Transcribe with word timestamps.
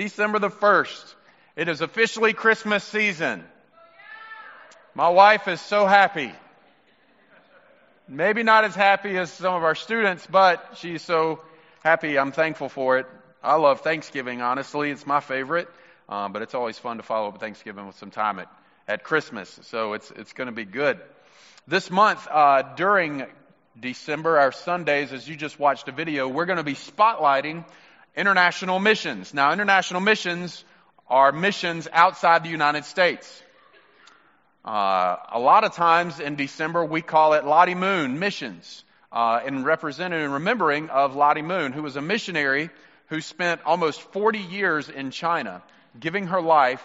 December 0.00 0.38
the 0.38 0.48
1st. 0.48 1.14
It 1.56 1.68
is 1.68 1.82
officially 1.82 2.32
Christmas 2.32 2.82
season. 2.84 3.44
My 4.94 5.10
wife 5.10 5.46
is 5.46 5.60
so 5.60 5.84
happy. 5.84 6.32
Maybe 8.08 8.42
not 8.42 8.64
as 8.64 8.74
happy 8.74 9.18
as 9.18 9.30
some 9.30 9.52
of 9.52 9.62
our 9.62 9.74
students, 9.74 10.26
but 10.26 10.64
she's 10.76 11.02
so 11.02 11.42
happy. 11.84 12.18
I'm 12.18 12.32
thankful 12.32 12.70
for 12.70 12.96
it. 12.96 13.06
I 13.42 13.56
love 13.56 13.82
Thanksgiving, 13.82 14.40
honestly. 14.40 14.90
It's 14.90 15.06
my 15.06 15.20
favorite. 15.20 15.68
Um, 16.08 16.32
but 16.32 16.40
it's 16.40 16.54
always 16.54 16.78
fun 16.78 16.96
to 16.96 17.02
follow 17.02 17.28
up 17.28 17.38
Thanksgiving 17.38 17.86
with 17.86 17.96
some 17.96 18.10
time 18.10 18.38
at, 18.38 18.48
at 18.88 19.04
Christmas. 19.04 19.60
So 19.64 19.92
it's, 19.92 20.10
it's 20.12 20.32
going 20.32 20.46
to 20.46 20.56
be 20.56 20.64
good. 20.64 20.98
This 21.68 21.90
month, 21.90 22.26
uh, 22.26 22.62
during 22.74 23.26
December, 23.78 24.38
our 24.38 24.52
Sundays, 24.52 25.12
as 25.12 25.28
you 25.28 25.36
just 25.36 25.58
watched 25.58 25.88
a 25.88 25.92
video, 25.92 26.26
we're 26.26 26.46
going 26.46 26.56
to 26.56 26.64
be 26.64 26.74
spotlighting 26.74 27.66
international 28.16 28.78
missions. 28.78 29.32
Now, 29.34 29.52
international 29.52 30.00
missions 30.00 30.64
are 31.08 31.32
missions 31.32 31.88
outside 31.92 32.44
the 32.44 32.50
United 32.50 32.84
States. 32.84 33.42
Uh, 34.64 35.16
a 35.32 35.38
lot 35.38 35.64
of 35.64 35.74
times 35.74 36.20
in 36.20 36.36
December, 36.36 36.84
we 36.84 37.02
call 37.02 37.32
it 37.32 37.44
Lottie 37.44 37.74
Moon 37.74 38.18
missions, 38.18 38.84
uh, 39.10 39.40
in 39.46 39.64
representing 39.64 40.20
and 40.20 40.32
remembering 40.32 40.90
of 40.90 41.16
Lottie 41.16 41.42
Moon, 41.42 41.72
who 41.72 41.82
was 41.82 41.96
a 41.96 42.02
missionary 42.02 42.70
who 43.08 43.20
spent 43.20 43.60
almost 43.64 44.00
40 44.12 44.38
years 44.38 44.88
in 44.88 45.10
China, 45.10 45.62
giving 45.98 46.28
her 46.28 46.40
life, 46.40 46.84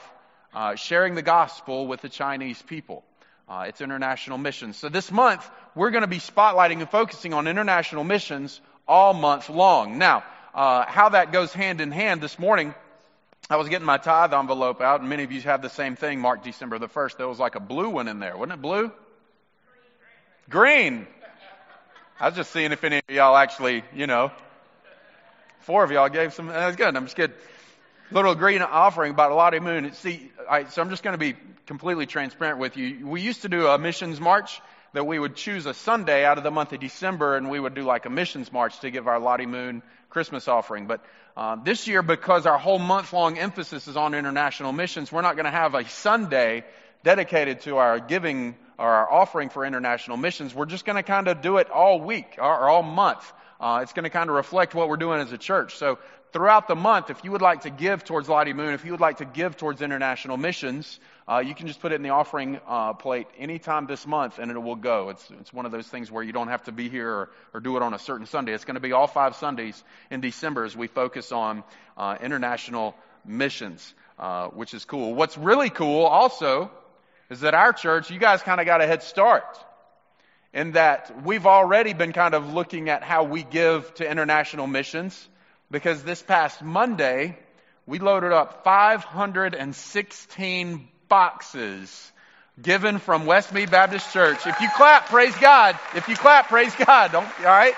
uh, 0.53 0.75
sharing 0.75 1.15
the 1.15 1.21
gospel 1.21 1.85
with 1.85 2.01
the 2.01 2.09
Chinese 2.09 2.61
people. 2.61 3.03
Uh, 3.47 3.65
it's 3.67 3.81
international 3.81 4.39
missions. 4.39 4.77
So 4.77 4.89
this 4.89 5.11
month, 5.11 5.47
we're 5.75 5.91
going 5.91 6.01
to 6.01 6.07
be 6.07 6.17
spotlighting 6.19 6.79
and 6.79 6.89
focusing 6.89 7.33
on 7.33 7.47
international 7.47 8.03
missions 8.03 8.59
all 8.87 9.13
month 9.13 9.49
long. 9.49 9.99
Now, 9.99 10.23
uh, 10.55 10.85
how 10.87 11.09
that 11.09 11.31
goes 11.31 11.53
hand 11.53 11.81
in 11.81 11.91
hand 11.91 12.21
this 12.21 12.39
morning, 12.39 12.73
I 13.49 13.57
was 13.57 13.69
getting 13.69 13.85
my 13.85 13.97
tithe 13.97 14.33
envelope 14.33 14.81
out, 14.81 15.01
and 15.01 15.09
many 15.09 15.23
of 15.23 15.31
you 15.31 15.41
have 15.41 15.61
the 15.61 15.69
same 15.69 15.95
thing 15.95 16.19
marked 16.19 16.45
December 16.45 16.79
the 16.79 16.87
1st. 16.87 17.17
There 17.17 17.27
was 17.27 17.39
like 17.39 17.55
a 17.55 17.59
blue 17.59 17.89
one 17.89 18.07
in 18.07 18.19
there. 18.19 18.35
Wasn't 18.35 18.53
it 18.53 18.61
blue? 18.61 18.91
Green. 20.49 21.05
I 22.19 22.27
was 22.29 22.35
just 22.35 22.51
seeing 22.51 22.71
if 22.71 22.83
any 22.83 22.97
of 22.97 23.13
y'all 23.13 23.35
actually, 23.35 23.83
you 23.93 24.07
know, 24.07 24.31
four 25.59 25.83
of 25.83 25.91
y'all 25.91 26.09
gave 26.09 26.33
some. 26.33 26.47
That's 26.47 26.77
good. 26.77 26.95
I'm 26.95 27.03
just 27.03 27.15
kidding 27.15 27.35
little 28.11 28.35
green 28.35 28.61
offering 28.61 29.11
about 29.11 29.31
a 29.31 29.35
Lottie 29.35 29.59
Moon. 29.59 29.91
See, 29.93 30.31
I, 30.49 30.65
so 30.65 30.81
I'm 30.81 30.89
just 30.89 31.03
going 31.03 31.13
to 31.13 31.17
be 31.17 31.35
completely 31.65 32.05
transparent 32.05 32.59
with 32.59 32.77
you. 32.77 33.07
We 33.07 33.21
used 33.21 33.41
to 33.43 33.49
do 33.49 33.67
a 33.67 33.77
missions 33.77 34.19
march 34.19 34.61
that 34.95 35.05
we 35.05 35.19
would 35.19 35.35
choose 35.35 35.65
a 35.65 35.73
Sunday 35.73 36.23
out 36.23 36.37
of 36.37 36.45
the 36.45 36.51
month 36.51 36.71
of 36.71 36.79
December 36.79 37.35
and 37.35 37.49
we 37.49 37.59
would 37.59 37.75
do 37.75 37.83
like 37.83 38.05
a 38.05 38.09
missions 38.09 38.51
march 38.53 38.79
to 38.79 38.89
give 38.89 39.09
our 39.09 39.19
Lottie 39.19 39.45
Moon 39.45 39.83
Christmas 40.09 40.47
offering. 40.47 40.87
But 40.87 41.03
uh, 41.35 41.57
this 41.57 41.85
year, 41.85 42.01
because 42.01 42.45
our 42.45 42.57
whole 42.57 42.79
month 42.79 43.11
long 43.11 43.37
emphasis 43.37 43.89
is 43.89 43.97
on 43.97 44.13
international 44.13 44.71
missions, 44.71 45.11
we're 45.11 45.21
not 45.21 45.35
going 45.35 45.45
to 45.45 45.51
have 45.51 45.75
a 45.75 45.83
Sunday 45.83 46.63
dedicated 47.03 47.59
to 47.61 47.75
our 47.75 47.99
giving 47.99 48.55
or 48.79 48.87
our 48.87 49.11
offering 49.11 49.49
for 49.49 49.65
international 49.65 50.15
missions. 50.15 50.55
We're 50.55 50.65
just 50.65 50.85
going 50.85 50.95
to 50.95 51.03
kind 51.03 51.27
of 51.27 51.41
do 51.41 51.57
it 51.57 51.69
all 51.69 51.99
week 51.99 52.37
or, 52.37 52.69
all 52.69 52.81
month. 52.81 53.33
Uh, 53.59 53.81
it's 53.83 53.91
going 53.91 54.03
to 54.03 54.09
kind 54.09 54.29
of 54.29 54.35
reflect 54.37 54.73
what 54.73 54.87
we're 54.87 54.95
doing 54.95 55.19
as 55.19 55.31
a 55.33 55.37
church. 55.37 55.75
So 55.75 55.99
throughout 56.31 56.69
the 56.69 56.75
month, 56.75 57.09
if 57.09 57.21
you 57.25 57.31
would 57.31 57.41
like 57.41 57.61
to 57.61 57.69
give 57.69 58.05
towards 58.05 58.29
Lottie 58.29 58.53
Moon, 58.53 58.73
if 58.73 58.85
you 58.85 58.91
would 58.91 59.01
like 59.01 59.17
to 59.17 59.25
give 59.25 59.57
towards 59.57 59.81
international 59.81 60.37
missions, 60.37 60.99
uh, 61.27 61.39
you 61.39 61.55
can 61.55 61.65
just 61.65 61.79
put 61.79 61.91
it 61.91 61.95
in 61.95 62.03
the 62.03 62.09
offering 62.09 62.59
uh, 62.67 62.93
plate 62.93 63.25
anytime 63.37 63.87
this 63.87 64.05
month 64.05 64.37
and 64.37 64.51
it 64.51 64.61
will 64.61 64.75
go. 64.75 65.09
It's, 65.09 65.27
it's 65.39 65.51
one 65.51 65.65
of 65.65 65.71
those 65.71 65.87
things 65.87 66.11
where 66.11 66.21
you 66.21 66.31
don't 66.31 66.49
have 66.49 66.63
to 66.65 66.71
be 66.71 66.87
here 66.87 67.09
or, 67.09 67.31
or 67.53 67.59
do 67.59 67.77
it 67.77 67.83
on 67.83 67.95
a 67.95 67.99
certain 67.99 68.27
Sunday. 68.27 68.53
It's 68.53 68.65
going 68.65 68.75
to 68.75 68.81
be 68.81 68.91
all 68.91 69.07
five 69.07 69.35
Sundays 69.35 69.83
in 70.11 70.21
December 70.21 70.65
as 70.65 70.77
we 70.77 70.85
focus 70.85 71.31
on 71.31 71.63
uh, 71.97 72.17
international 72.21 72.93
missions, 73.25 73.95
uh, 74.19 74.49
which 74.49 74.75
is 74.75 74.85
cool. 74.85 75.15
What's 75.15 75.35
really 75.35 75.71
cool 75.71 76.05
also 76.05 76.69
is 77.31 77.39
that 77.39 77.55
our 77.55 77.73
church, 77.73 78.11
you 78.11 78.19
guys 78.19 78.43
kind 78.43 78.59
of 78.59 78.67
got 78.67 78.81
a 78.81 78.87
head 78.87 79.01
start 79.01 79.57
in 80.53 80.73
that 80.73 81.25
we've 81.25 81.47
already 81.47 81.93
been 81.93 82.13
kind 82.13 82.35
of 82.35 82.53
looking 82.53 82.89
at 82.89 83.01
how 83.01 83.23
we 83.23 83.41
give 83.43 83.91
to 83.95 84.07
international 84.09 84.67
missions 84.67 85.27
because 85.71 86.03
this 86.03 86.21
past 86.21 86.61
Monday, 86.61 87.35
we 87.87 87.97
loaded 87.97 88.31
up 88.31 88.63
516 88.63 90.87
boxes 91.07 92.11
given 92.61 92.99
from 92.99 93.25
Westmead 93.25 93.71
Baptist 93.71 94.13
Church. 94.13 94.45
If 94.45 94.61
you 94.61 94.69
clap, 94.75 95.07
praise 95.07 95.35
God. 95.37 95.75
If 95.95 96.07
you 96.07 96.15
clap, 96.15 96.47
praise 96.47 96.75
God. 96.75 97.11
Don't, 97.11 97.27
all 97.39 97.45
right? 97.45 97.73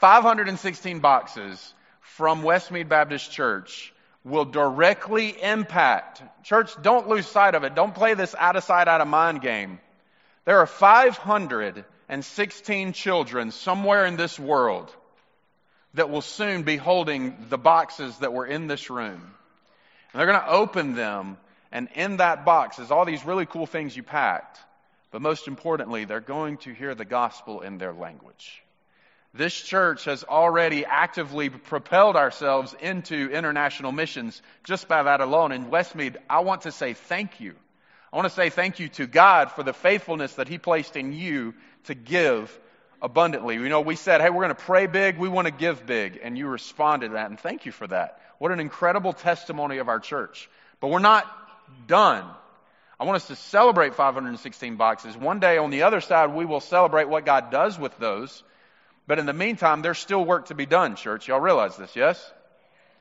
516 0.00 1.00
boxes 1.00 1.74
from 2.00 2.42
Westmead 2.42 2.88
Baptist 2.88 3.30
Church 3.30 3.92
will 4.24 4.46
directly 4.46 5.36
impact. 5.42 6.22
Church, 6.44 6.72
don't 6.80 7.08
lose 7.08 7.26
sight 7.26 7.54
of 7.54 7.64
it. 7.64 7.74
Don't 7.74 7.94
play 7.94 8.14
this 8.14 8.34
out 8.38 8.56
of 8.56 8.64
sight, 8.64 8.88
out 8.88 9.02
of 9.02 9.08
mind 9.08 9.42
game. 9.42 9.78
There 10.46 10.58
are 10.58 10.66
516 10.66 12.92
children 12.92 13.50
somewhere 13.50 14.06
in 14.06 14.16
this 14.16 14.38
world 14.38 14.94
that 15.94 16.10
will 16.10 16.22
soon 16.22 16.64
be 16.64 16.76
holding 16.76 17.46
the 17.48 17.58
boxes 17.58 18.18
that 18.18 18.32
were 18.32 18.46
in 18.46 18.66
this 18.66 18.90
room. 18.90 19.30
And 20.14 20.20
they're 20.20 20.28
going 20.28 20.40
to 20.42 20.48
open 20.48 20.94
them, 20.94 21.38
and 21.72 21.88
in 21.96 22.18
that 22.18 22.44
box 22.44 22.78
is 22.78 22.92
all 22.92 23.04
these 23.04 23.24
really 23.24 23.46
cool 23.46 23.66
things 23.66 23.96
you 23.96 24.04
packed. 24.04 24.60
But 25.10 25.22
most 25.22 25.48
importantly, 25.48 26.04
they're 26.04 26.20
going 26.20 26.58
to 26.58 26.72
hear 26.72 26.94
the 26.94 27.04
gospel 27.04 27.62
in 27.62 27.78
their 27.78 27.92
language. 27.92 28.62
This 29.32 29.60
church 29.60 30.04
has 30.04 30.22
already 30.22 30.84
actively 30.84 31.48
propelled 31.48 32.14
ourselves 32.14 32.76
into 32.80 33.28
international 33.32 33.90
missions 33.90 34.40
just 34.62 34.86
by 34.86 35.02
that 35.02 35.20
alone. 35.20 35.50
In 35.50 35.66
Westmead, 35.66 36.14
I 36.30 36.40
want 36.40 36.62
to 36.62 36.70
say 36.70 36.92
thank 36.94 37.40
you. 37.40 37.56
I 38.12 38.16
want 38.16 38.28
to 38.28 38.34
say 38.34 38.50
thank 38.50 38.78
you 38.78 38.88
to 38.90 39.08
God 39.08 39.50
for 39.50 39.64
the 39.64 39.72
faithfulness 39.72 40.34
that 40.34 40.46
He 40.46 40.58
placed 40.58 40.94
in 40.94 41.12
you 41.12 41.54
to 41.86 41.96
give 41.96 42.56
abundantly. 43.04 43.56
You 43.56 43.68
know, 43.68 43.82
we 43.82 43.96
said, 43.96 44.22
hey, 44.22 44.30
we're 44.30 44.42
going 44.42 44.48
to 44.48 44.54
pray 44.54 44.86
big, 44.86 45.18
we 45.18 45.28
want 45.28 45.46
to 45.46 45.52
give 45.52 45.84
big. 45.84 46.18
And 46.22 46.38
you 46.38 46.48
responded 46.48 47.08
to 47.08 47.14
that, 47.14 47.28
and 47.28 47.38
thank 47.38 47.66
you 47.66 47.72
for 47.72 47.86
that. 47.86 48.18
What 48.38 48.50
an 48.50 48.60
incredible 48.60 49.12
testimony 49.12 49.76
of 49.76 49.88
our 49.88 50.00
church. 50.00 50.48
But 50.80 50.88
we're 50.88 51.00
not 51.00 51.26
done. 51.86 52.24
I 52.98 53.04
want 53.04 53.16
us 53.16 53.26
to 53.26 53.36
celebrate 53.36 53.94
516 53.94 54.76
boxes. 54.76 55.16
One 55.16 55.38
day 55.38 55.58
on 55.58 55.70
the 55.70 55.82
other 55.82 56.00
side, 56.00 56.32
we 56.32 56.46
will 56.46 56.60
celebrate 56.60 57.08
what 57.08 57.26
God 57.26 57.50
does 57.50 57.78
with 57.78 57.96
those. 57.98 58.42
But 59.06 59.18
in 59.18 59.26
the 59.26 59.34
meantime, 59.34 59.82
there's 59.82 59.98
still 59.98 60.24
work 60.24 60.46
to 60.46 60.54
be 60.54 60.64
done, 60.64 60.96
church. 60.96 61.28
Y'all 61.28 61.40
realize 61.40 61.76
this, 61.76 61.94
yes? 61.94 62.32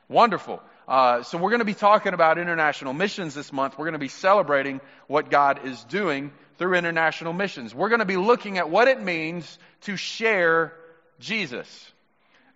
Wonderful. 0.10 0.62
Uh, 0.86 1.24
so 1.24 1.38
we're 1.38 1.52
going 1.52 1.60
to 1.60 1.66
be 1.66 1.74
talking 1.74 2.14
about 2.14 2.38
international 2.38 2.92
missions 2.92 3.34
this 3.34 3.54
month. 3.54 3.78
We're 3.78 3.86
going 3.86 3.94
to 3.94 4.00
be 4.00 4.10
celebrating 4.10 4.82
what 5.08 5.30
God 5.30 5.66
is 5.66 5.82
doing 5.86 6.34
through 6.58 6.76
international 6.76 7.34
missions. 7.34 7.74
We're 7.74 7.90
going 7.90 8.00
to 8.00 8.06
be 8.06 8.18
looking 8.18 8.58
at 8.58 8.70
what 8.70 8.88
it 8.88 9.02
means 9.02 9.58
to 9.82 9.96
share 9.96 10.74
Jesus. 11.20 11.92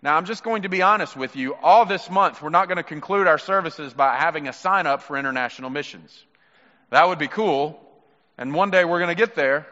Now, 0.01 0.15
I'm 0.15 0.25
just 0.25 0.43
going 0.43 0.61
to 0.61 0.69
be 0.69 0.81
honest 0.81 1.15
with 1.15 1.35
you. 1.35 1.55
All 1.55 1.85
this 1.85 2.09
month, 2.09 2.41
we're 2.41 2.49
not 2.49 2.67
going 2.67 2.77
to 2.77 2.83
conclude 2.83 3.27
our 3.27 3.39
services 3.39 3.93
by 3.93 4.15
having 4.17 4.47
a 4.47 4.53
sign 4.53 4.85
up 4.85 5.01
for 5.01 5.17
international 5.17 5.69
missions. 5.69 6.23
That 6.91 7.07
would 7.07 7.19
be 7.19 7.27
cool. 7.27 7.79
And 8.37 8.53
one 8.53 8.69
day 8.69 8.85
we're 8.85 8.99
going 8.99 9.15
to 9.15 9.15
get 9.15 9.35
there 9.35 9.65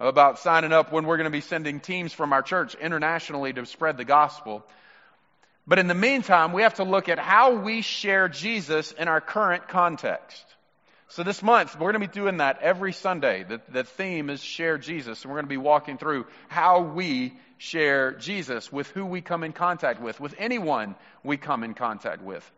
about 0.00 0.38
signing 0.38 0.72
up 0.72 0.92
when 0.92 1.06
we're 1.06 1.18
going 1.18 1.26
to 1.26 1.30
be 1.30 1.40
sending 1.40 1.80
teams 1.80 2.12
from 2.12 2.32
our 2.32 2.42
church 2.42 2.74
internationally 2.74 3.52
to 3.52 3.66
spread 3.66 3.96
the 3.96 4.04
gospel. 4.04 4.64
But 5.66 5.78
in 5.78 5.88
the 5.88 5.94
meantime, 5.94 6.52
we 6.52 6.62
have 6.62 6.74
to 6.74 6.84
look 6.84 7.08
at 7.08 7.18
how 7.18 7.56
we 7.56 7.82
share 7.82 8.28
Jesus 8.28 8.92
in 8.92 9.08
our 9.08 9.20
current 9.20 9.68
context. 9.68 10.44
So 11.08 11.22
this 11.22 11.42
month, 11.42 11.74
we're 11.74 11.92
going 11.92 12.02
to 12.02 12.08
be 12.08 12.12
doing 12.12 12.38
that 12.38 12.60
every 12.62 12.92
Sunday. 12.92 13.44
The, 13.44 13.60
the 13.68 13.84
theme 13.84 14.28
is 14.28 14.42
share 14.42 14.76
Jesus. 14.76 15.22
And 15.22 15.30
we're 15.30 15.36
going 15.36 15.46
to 15.46 15.50
be 15.50 15.56
walking 15.56 15.98
through 15.98 16.26
how 16.48 16.80
we 16.80 17.32
share 17.58 18.12
Jesus 18.12 18.72
with 18.72 18.88
who 18.88 19.06
we 19.06 19.20
come 19.20 19.44
in 19.44 19.52
contact 19.52 20.00
with, 20.00 20.18
with 20.18 20.34
anyone 20.38 20.96
we 21.22 21.36
come 21.36 21.62
in 21.62 21.74
contact 21.74 22.22
with. 22.22 22.48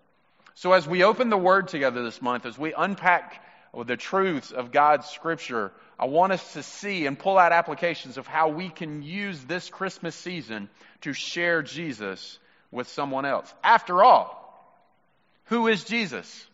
So 0.54 0.72
as 0.72 0.88
we 0.88 1.04
open 1.04 1.28
the 1.28 1.36
Word 1.36 1.68
together 1.68 2.02
this 2.02 2.20
month, 2.20 2.46
as 2.46 2.58
we 2.58 2.72
unpack 2.72 3.44
the 3.86 3.96
truths 3.96 4.50
of 4.50 4.72
God's 4.72 5.06
Scripture, 5.06 5.70
I 5.98 6.06
want 6.06 6.32
us 6.32 6.54
to 6.54 6.62
see 6.62 7.06
and 7.06 7.18
pull 7.18 7.38
out 7.38 7.52
applications 7.52 8.16
of 8.16 8.26
how 8.26 8.48
we 8.48 8.70
can 8.70 9.02
use 9.02 9.40
this 9.44 9.68
Christmas 9.68 10.16
season 10.16 10.68
to 11.02 11.12
share 11.12 11.62
Jesus 11.62 12.38
with 12.72 12.88
someone 12.88 13.24
else. 13.24 13.52
After 13.62 14.02
all, 14.02 14.34
who 15.44 15.68
is 15.68 15.84
Jesus? 15.84 16.46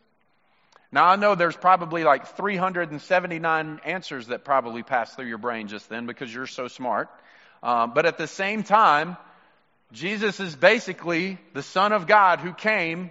Now 0.95 1.07
I 1.07 1.17
know 1.17 1.35
there's 1.35 1.57
probably 1.57 2.05
like 2.05 2.37
379 2.37 3.81
answers 3.85 4.29
that 4.29 4.45
probably 4.45 4.85
passed 4.85 5.17
through 5.17 5.27
your 5.27 5.39
brain 5.39 5.67
just 5.67 5.89
then 5.89 6.07
because 6.07 6.33
you're 6.33 6.47
so 6.47 6.69
smart. 6.69 7.09
Um, 7.65 7.95
but 7.95 8.07
at 8.07 8.17
the 8.17 8.29
same 8.29 8.63
time, 8.63 9.17
Jesus 9.91 10.39
is 10.39 10.55
basically 10.55 11.41
the 11.53 11.65
Son 11.65 11.91
of 11.91 12.07
God 12.07 12.39
who 12.39 12.53
came 12.53 13.11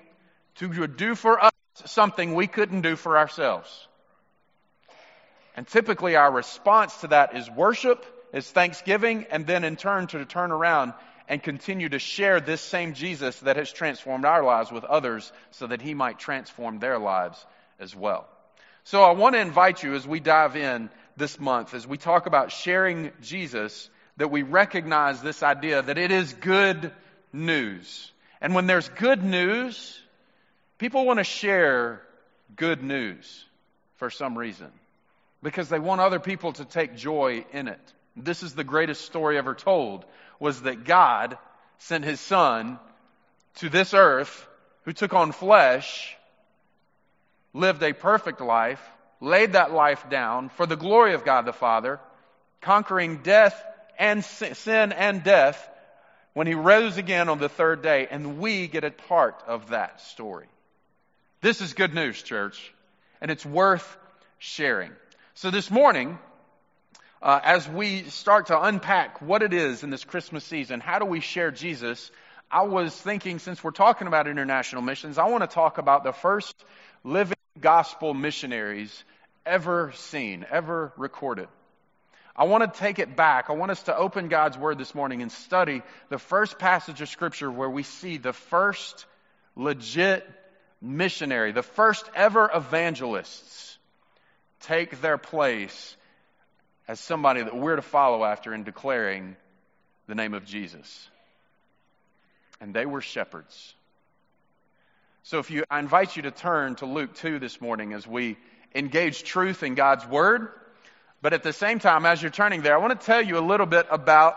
to 0.60 0.88
do 0.88 1.14
for 1.14 1.44
us 1.44 1.52
something 1.84 2.34
we 2.34 2.48
couldn't 2.48 2.84
do 2.84 2.96
for 2.96 3.18
ourselves. 3.18 3.70
And 5.58 5.68
typically 5.68 6.16
our 6.16 6.32
response 6.32 6.96
to 7.02 7.08
that 7.08 7.36
is 7.36 7.52
worship, 7.52 8.06
is 8.32 8.50
thanksgiving, 8.50 9.26
and 9.30 9.46
then 9.46 9.66
in 9.66 9.76
turn 9.76 10.08
to 10.08 10.24
turn 10.24 10.54
around 10.54 10.94
and 11.28 11.44
continue 11.44 11.90
to 11.90 12.00
share 12.00 12.40
this 12.40 12.62
same 12.62 12.94
Jesus 12.94 13.38
that 13.42 13.58
has 13.58 13.74
transformed 13.74 14.24
our 14.24 14.42
lives 14.42 14.72
with 14.72 14.86
others 14.86 15.34
so 15.52 15.68
that 15.68 15.82
he 15.82 15.94
might 15.94 16.18
transform 16.18 16.80
their 16.80 16.98
lives 16.98 17.46
as 17.84 17.96
well. 17.96 18.28
So 18.86 19.04
I 19.04 19.12
want 19.12 19.36
to 19.36 19.42
invite 19.42 19.84
you 19.84 19.94
as 19.94 20.08
we 20.08 20.20
dive 20.20 20.56
in 20.56 20.90
this 21.16 21.40
month, 21.40 21.76
as 21.76 21.86
we 21.86 21.98
talk 21.98 22.26
about 22.26 22.52
sharing 22.52 23.12
Jesus, 23.22 23.90
that 24.18 24.32
we 24.32 24.42
recognize 24.42 25.22
this 25.22 25.44
idea 25.44 25.82
that 25.82 25.98
it 25.98 26.12
is 26.12 26.34
good 26.34 26.92
news. 27.32 28.12
And 28.42 28.56
when 28.56 28.66
there's 28.66 28.90
good 28.90 29.24
news, 29.24 30.00
people 30.80 31.06
want 31.06 31.20
to 31.20 31.24
share 31.24 32.02
good 32.56 32.84
news 32.84 33.46
for 33.98 34.10
some 34.10 34.38
reason 34.38 34.72
because 35.42 35.70
they 35.70 35.80
want 35.80 36.02
other 36.02 36.20
people 36.20 36.54
to 36.54 36.66
take 36.66 36.96
joy 36.96 37.46
in 37.52 37.68
it. 37.68 37.94
This 38.16 38.44
is 38.44 38.54
the 38.54 38.64
greatest 38.64 39.06
story 39.06 39.38
ever 39.38 39.56
told 39.56 40.06
was 40.40 40.62
that 40.64 40.84
God 40.84 41.38
sent 41.80 42.04
his 42.04 42.20
son 42.20 42.80
to 43.56 43.70
this 43.70 43.94
earth 43.94 44.48
who 44.84 44.94
took 44.94 45.14
on 45.14 45.32
flesh, 45.32 46.16
lived 47.54 47.84
a 47.84 47.94
perfect 47.94 48.42
life, 48.42 48.82
laid 49.22 49.54
that 49.54 49.72
life 49.72 50.10
down 50.10 50.50
for 50.50 50.66
the 50.66 50.76
glory 50.76 51.14
of 51.14 51.24
God 51.24 51.46
the 51.46 51.54
Father, 51.54 52.00
conquering 52.62 53.22
death 53.24 53.64
and 53.98 54.24
sin 54.24 54.92
and 54.92 55.24
death 55.24 55.70
when 56.34 56.48
he 56.48 56.56
rose 56.56 56.98
again 56.98 57.30
on 57.30 57.38
the 57.38 57.50
third 57.50 57.84
day, 57.84 58.08
and 58.10 58.40
we 58.40 58.68
get 58.68 58.84
a 58.84 58.92
part 58.92 59.44
of 59.48 59.70
that 59.70 60.02
story. 60.02 60.48
This 61.42 61.62
is 61.62 61.74
good 61.74 61.94
news, 61.94 62.22
church, 62.22 62.74
and 63.22 63.30
it's 63.30 63.46
worth 63.46 63.98
sharing. 64.40 64.92
So 65.36 65.52
this 65.52 65.70
morning, 65.70 66.18
uh, 67.22 67.40
as 67.44 67.70
we 67.70 68.04
start 68.04 68.48
to 68.48 68.60
unpack 68.60 69.22
what 69.22 69.44
it 69.44 69.54
is 69.54 69.84
in 69.84 69.90
this 69.90 70.04
Christmas 70.04 70.44
season, 70.44 70.80
how 70.80 71.00
do 71.00 71.06
we 71.06 71.20
share 71.20 71.52
Jesus? 71.52 72.12
I 72.50 72.64
was 72.64 72.96
thinking, 72.96 73.40
since 73.40 73.64
we're 73.64 73.72
talking 73.72 74.08
about 74.08 74.28
international 74.28 74.82
missions, 74.82 75.18
I 75.18 75.28
want 75.28 75.44
to 75.44 75.54
talk 75.54 75.78
about 75.78 76.04
the 76.04 76.14
first 76.14 76.56
living 77.04 77.38
gospel 77.60 78.14
missionaries 78.14 79.04
ever 79.46 79.92
seen, 79.96 80.46
ever 80.50 80.94
recorded. 80.98 81.48
I 82.36 82.46
want 82.46 82.74
to 82.74 82.80
take 82.80 82.98
it 82.98 83.16
back. 83.16 83.50
I 83.50 83.54
want 83.54 83.72
us 83.72 83.84
to 83.84 83.96
open 83.96 84.28
God's 84.28 84.58
Word 84.58 84.80
this 84.80 84.96
morning 84.96 85.22
and 85.22 85.32
study 85.32 85.84
the 86.10 86.18
first 86.18 86.58
passage 86.58 87.00
of 87.02 87.10
Scripture 87.10 87.52
where 87.52 87.70
we 87.70 87.84
see 87.84 88.18
the 88.18 88.34
first 88.34 89.06
legit 89.56 90.28
missionary, 90.82 91.52
the 91.52 91.64
first 91.64 92.10
ever 92.16 92.50
evangelists 92.54 93.78
take 94.62 95.00
their 95.02 95.18
place 95.18 95.96
as 96.88 97.00
somebody 97.00 97.44
that 97.44 97.56
we're 97.56 97.76
to 97.76 97.82
follow 97.82 98.24
after 98.24 98.54
in 98.54 98.64
declaring 98.64 99.36
the 100.08 100.16
name 100.16 100.34
of 100.34 100.46
Jesus. 100.46 101.10
And 102.60 102.74
they 102.74 102.86
were 102.86 103.02
shepherds. 103.02 103.76
So 105.26 105.40
if 105.40 105.50
you, 105.52 105.64
I 105.72 105.80
invite 105.80 106.18
you 106.18 106.24
to 106.24 106.32
turn 106.32 106.76
to 106.76 106.86
Luke 106.86 107.16
2 107.16 107.40
this 107.40 107.62
morning 107.62 107.94
as 107.94 108.06
we 108.06 108.36
engage 108.76 109.24
truth 109.24 109.64
in 109.64 109.74
God's 109.74 110.06
Word. 110.06 110.50
But 111.22 111.32
at 111.32 111.44
the 111.44 111.54
same 111.54 111.80
time, 111.80 112.06
as 112.06 112.22
you're 112.22 112.30
turning 112.30 112.62
there, 112.62 112.74
I 112.74 112.78
want 112.80 113.00
to 113.00 113.06
tell 113.06 113.22
you 113.22 113.38
a 113.38 113.40
little 113.40 113.66
bit 113.66 113.88
about 113.90 114.36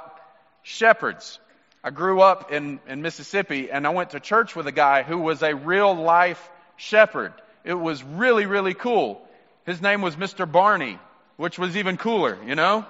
shepherds. 0.62 1.40
I 1.82 1.90
grew 1.90 2.20
up 2.20 2.52
in, 2.52 2.78
in 2.86 3.02
Mississippi 3.02 3.68
and 3.68 3.84
I 3.84 3.90
went 3.90 4.10
to 4.10 4.20
church 4.20 4.54
with 4.54 4.68
a 4.68 4.72
guy 4.72 5.02
who 5.02 5.18
was 5.18 5.42
a 5.42 5.56
real 5.56 5.92
life 5.92 6.50
shepherd. 6.76 7.32
It 7.64 7.74
was 7.74 8.04
really, 8.04 8.46
really 8.46 8.74
cool. 8.74 9.26
His 9.64 9.82
name 9.82 10.02
was 10.02 10.14
Mr. 10.14 10.50
Barney, 10.50 11.00
which 11.36 11.58
was 11.58 11.76
even 11.76 11.96
cooler, 11.96 12.38
you 12.46 12.54
know? 12.54 12.86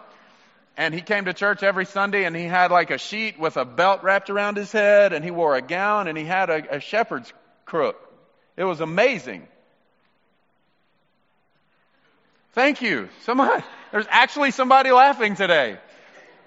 And 0.77 0.93
he 0.93 1.01
came 1.01 1.25
to 1.25 1.33
church 1.33 1.63
every 1.63 1.87
Sunday 1.87 2.25
and 2.25 2.37
he 2.37 2.45
had 2.45 2.71
like 2.71 2.91
a 2.91 2.99
sheet 2.99 3.39
with 3.39 3.57
a 3.57 3.65
belt 3.65 4.03
wrapped 4.03 4.29
around 4.29 4.59
his 4.59 4.71
head 4.71 5.15
and 5.15 5.25
he 5.25 5.31
wore 5.31 5.57
a 5.57 5.63
gown 5.63 6.09
and 6.09 6.19
he 6.19 6.25
had 6.25 6.51
a, 6.51 6.77
a 6.77 6.81
shepherd's 6.81 7.33
crook. 7.67 8.01
It 8.57 8.65
was 8.65 8.81
amazing. 8.81 9.47
Thank 12.55 12.81
you. 12.81 13.11
Somebody, 13.25 13.63
there's 13.93 14.07
actually 14.09 14.51
somebody 14.51 14.91
laughing 14.91 15.37
today. 15.37 15.77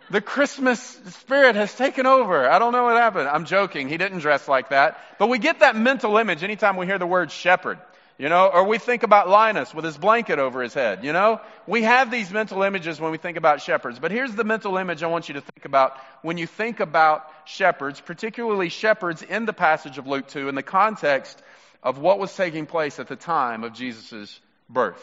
The 0.10 0.22
Christmas 0.22 0.80
spirit 0.82 1.56
has 1.56 1.72
taken 1.76 2.08
over. 2.08 2.50
I 2.50 2.58
don't 2.58 2.72
know 2.72 2.86
what 2.86 2.98
happened. 2.98 3.30
I'm 3.30 3.46
joking. 3.46 3.88
He 3.88 3.98
didn't 3.98 4.20
dress 4.20 4.48
like 4.48 4.70
that. 4.70 5.00
But 5.20 5.30
we 5.30 5.38
get 5.38 5.60
that 5.60 5.76
mental 5.76 6.18
image 6.18 6.44
anytime 6.44 6.78
we 6.78 6.88
hear 6.88 6.98
the 6.98 7.06
word 7.06 7.30
shepherd. 7.30 7.78
You 8.20 8.28
know, 8.28 8.48
or 8.48 8.66
we 8.66 8.80
think 8.80 9.04
about 9.04 9.30
Linus 9.30 9.74
with 9.74 9.86
his 9.86 9.98
blanket 9.98 10.40
over 10.40 10.62
his 10.62 10.74
head, 10.74 11.06
you 11.06 11.14
know? 11.14 11.40
We 11.66 11.84
have 11.84 12.12
these 12.12 12.30
mental 12.32 12.64
images 12.64 13.00
when 13.00 13.12
we 13.12 13.18
think 13.18 13.38
about 13.38 13.62
shepherds. 13.62 13.98
But 13.98 14.12
here's 14.12 14.36
the 14.36 14.44
mental 14.44 14.76
image 14.76 15.02
I 15.04 15.08
want 15.08 15.30
you 15.30 15.36
to 15.36 15.42
think 15.42 15.64
about 15.64 15.98
when 16.22 16.38
you 16.38 16.46
think 16.46 16.82
about 16.82 17.26
shepherds, 17.46 18.02
particularly 18.02 18.68
shepherds 18.68 19.22
in 19.22 19.46
the 19.46 19.54
passage 19.54 19.98
of 19.98 20.06
Luke 20.06 20.28
2 20.28 20.50
in 20.50 20.56
the 20.56 20.64
context 20.64 21.42
of 21.82 21.98
what 21.98 22.20
was 22.20 22.36
taking 22.36 22.66
place 22.66 23.00
at 23.00 23.08
the 23.08 23.16
time 23.16 23.64
of 23.64 23.72
Jesus' 23.72 24.38
birth. 24.70 25.02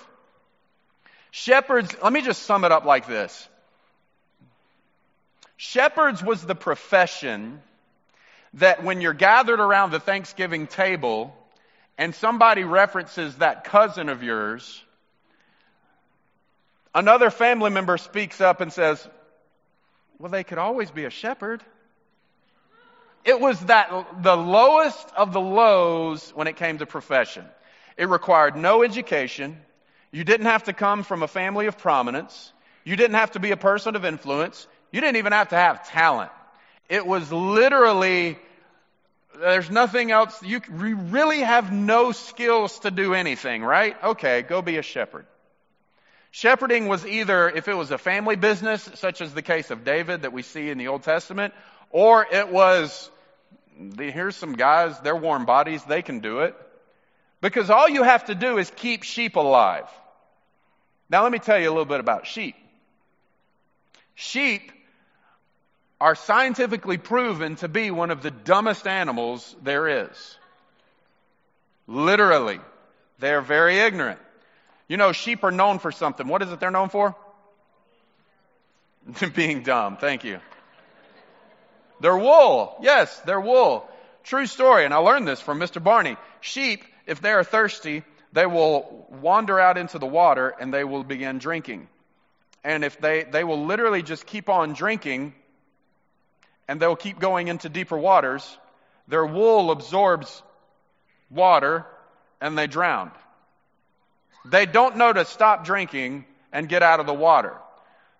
Shepherds, 1.30 1.96
let 2.02 2.12
me 2.12 2.20
just 2.20 2.42
sum 2.42 2.64
it 2.64 2.72
up 2.72 2.84
like 2.84 3.06
this. 3.06 3.48
Shepherds 5.56 6.22
was 6.22 6.42
the 6.42 6.54
profession 6.54 7.62
that 8.54 8.84
when 8.84 9.00
you're 9.00 9.14
gathered 9.14 9.58
around 9.58 9.90
the 9.90 10.00
Thanksgiving 10.00 10.66
table 10.66 11.34
and 11.98 12.14
somebody 12.14 12.64
references 12.64 13.36
that 13.36 13.64
cousin 13.64 14.08
of 14.08 14.22
yours, 14.22 14.82
another 16.94 17.30
family 17.30 17.70
member 17.70 17.96
speaks 17.96 18.40
up 18.40 18.60
and 18.60 18.72
says, 18.72 19.06
Well, 20.18 20.30
they 20.30 20.44
could 20.44 20.58
always 20.58 20.90
be 20.90 21.04
a 21.04 21.10
shepherd. 21.10 21.62
It 23.24 23.40
was 23.40 23.58
that 23.62 24.22
the 24.22 24.36
lowest 24.36 25.08
of 25.16 25.32
the 25.32 25.40
lows 25.40 26.30
when 26.30 26.46
it 26.46 26.56
came 26.56 26.78
to 26.78 26.86
profession. 26.86 27.44
It 27.96 28.08
required 28.08 28.56
no 28.56 28.84
education. 28.84 29.60
You 30.12 30.22
didn't 30.22 30.46
have 30.46 30.64
to 30.64 30.72
come 30.72 31.02
from 31.02 31.22
a 31.22 31.28
family 31.28 31.66
of 31.66 31.76
prominence. 31.76 32.52
You 32.84 32.94
didn't 32.94 33.16
have 33.16 33.32
to 33.32 33.40
be 33.40 33.50
a 33.50 33.56
person 33.56 33.96
of 33.96 34.04
influence. 34.04 34.68
You 34.92 35.00
didn't 35.00 35.16
even 35.16 35.32
have 35.32 35.48
to 35.48 35.56
have 35.56 35.88
talent. 35.88 36.30
It 36.88 37.04
was 37.04 37.32
literally, 37.32 38.38
there's 39.40 39.70
nothing 39.70 40.10
else. 40.10 40.42
You 40.42 40.60
really 40.68 41.40
have 41.40 41.72
no 41.72 42.12
skills 42.12 42.78
to 42.80 42.90
do 42.90 43.14
anything, 43.14 43.62
right? 43.62 43.96
Okay, 44.02 44.42
go 44.42 44.62
be 44.62 44.76
a 44.76 44.82
shepherd. 44.82 45.26
Shepherding 46.30 46.86
was 46.88 47.06
either, 47.06 47.48
if 47.48 47.68
it 47.68 47.74
was 47.74 47.90
a 47.90 47.98
family 47.98 48.36
business, 48.36 48.88
such 48.94 49.20
as 49.20 49.32
the 49.32 49.42
case 49.42 49.70
of 49.70 49.84
David 49.84 50.22
that 50.22 50.32
we 50.32 50.42
see 50.42 50.68
in 50.68 50.76
the 50.76 50.88
Old 50.88 51.02
Testament, 51.02 51.54
or 51.90 52.26
it 52.30 52.50
was, 52.50 53.10
here's 53.96 54.36
some 54.36 54.52
guys, 54.54 54.98
they're 55.00 55.16
warm 55.16 55.46
bodies, 55.46 55.82
they 55.84 56.02
can 56.02 56.20
do 56.20 56.40
it. 56.40 56.54
Because 57.40 57.70
all 57.70 57.88
you 57.88 58.02
have 58.02 58.26
to 58.26 58.34
do 58.34 58.58
is 58.58 58.70
keep 58.76 59.02
sheep 59.02 59.36
alive. 59.36 59.88
Now 61.08 61.22
let 61.22 61.32
me 61.32 61.38
tell 61.38 61.58
you 61.58 61.68
a 61.68 61.70
little 61.70 61.84
bit 61.84 62.00
about 62.00 62.26
sheep. 62.26 62.56
Sheep 64.14 64.72
are 66.00 66.14
scientifically 66.14 66.98
proven 66.98 67.56
to 67.56 67.68
be 67.68 67.90
one 67.90 68.10
of 68.10 68.22
the 68.22 68.30
dumbest 68.30 68.86
animals 68.86 69.56
there 69.62 70.04
is. 70.04 70.38
Literally. 71.86 72.60
They're 73.18 73.40
very 73.40 73.78
ignorant. 73.78 74.18
You 74.88 74.96
know, 74.96 75.12
sheep 75.12 75.42
are 75.42 75.50
known 75.50 75.78
for 75.78 75.90
something. 75.90 76.28
What 76.28 76.42
is 76.42 76.52
it 76.52 76.60
they're 76.60 76.70
known 76.70 76.90
for? 76.90 77.16
Being 79.34 79.62
dumb. 79.62 79.96
Thank 79.96 80.24
you. 80.24 80.40
Their 82.00 82.16
wool. 82.16 82.76
Yes, 82.82 83.18
their 83.20 83.40
wool. 83.40 83.88
True 84.24 84.46
story. 84.46 84.84
And 84.84 84.92
I 84.92 84.98
learned 84.98 85.26
this 85.26 85.40
from 85.40 85.58
Mr. 85.58 85.82
Barney. 85.82 86.16
Sheep, 86.40 86.84
if 87.06 87.22
they 87.22 87.30
are 87.30 87.44
thirsty, 87.44 88.04
they 88.32 88.46
will 88.46 89.06
wander 89.22 89.58
out 89.58 89.78
into 89.78 89.98
the 89.98 90.06
water 90.06 90.54
and 90.60 90.74
they 90.74 90.84
will 90.84 91.04
begin 91.04 91.38
drinking. 91.38 91.88
And 92.62 92.84
if 92.84 93.00
they, 93.00 93.24
they 93.24 93.44
will 93.44 93.64
literally 93.64 94.02
just 94.02 94.26
keep 94.26 94.48
on 94.48 94.74
drinking 94.74 95.34
and 96.68 96.80
they'll 96.80 96.96
keep 96.96 97.18
going 97.18 97.48
into 97.48 97.68
deeper 97.68 97.96
waters, 97.96 98.58
their 99.08 99.24
wool 99.24 99.70
absorbs 99.70 100.42
water 101.30 101.86
and 102.40 102.56
they 102.56 102.66
drown. 102.66 103.10
They 104.44 104.66
don't 104.66 104.96
know 104.96 105.12
to 105.12 105.24
stop 105.24 105.64
drinking 105.64 106.24
and 106.52 106.68
get 106.68 106.82
out 106.82 107.00
of 107.00 107.06
the 107.06 107.14
water. 107.14 107.54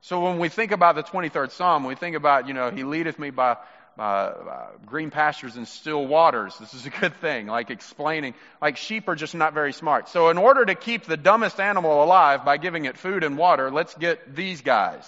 So 0.01 0.21
when 0.23 0.39
we 0.39 0.49
think 0.49 0.73
about 0.73 0.95
the 0.95 1.03
23rd 1.03 1.51
Psalm, 1.53 1.85
we 1.85 1.95
think 1.95 2.17
about, 2.17 2.49
you 2.49 2.55
know, 2.55 2.71
He 2.71 2.85
leadeth 2.85 3.19
me 3.19 3.31
by, 3.31 3.57
uh, 3.99 4.03
uh, 4.03 4.67
green 4.85 5.11
pastures 5.11 5.57
and 5.57 5.67
still 5.67 6.07
waters. 6.07 6.57
This 6.59 6.75
is 6.75 6.85
a 6.85 6.91
good 6.91 7.15
thing, 7.17 7.47
like 7.47 7.71
explaining, 7.71 8.35
like 8.61 8.77
sheep 8.77 9.09
are 9.09 9.15
just 9.15 9.35
not 9.35 9.55
very 9.55 9.73
smart. 9.73 10.09
So 10.09 10.29
in 10.29 10.39
order 10.39 10.65
to 10.65 10.75
keep 10.75 11.05
the 11.05 11.17
dumbest 11.17 11.59
animal 11.61 12.05
alive 12.05 12.45
by 12.45 12.59
giving 12.59 12.85
it 12.85 12.99
food 12.99 13.25
and 13.25 13.39
water, 13.39 13.71
let's 13.71 13.95
get 13.95 14.35
these 14.35 14.61
guys 14.61 15.05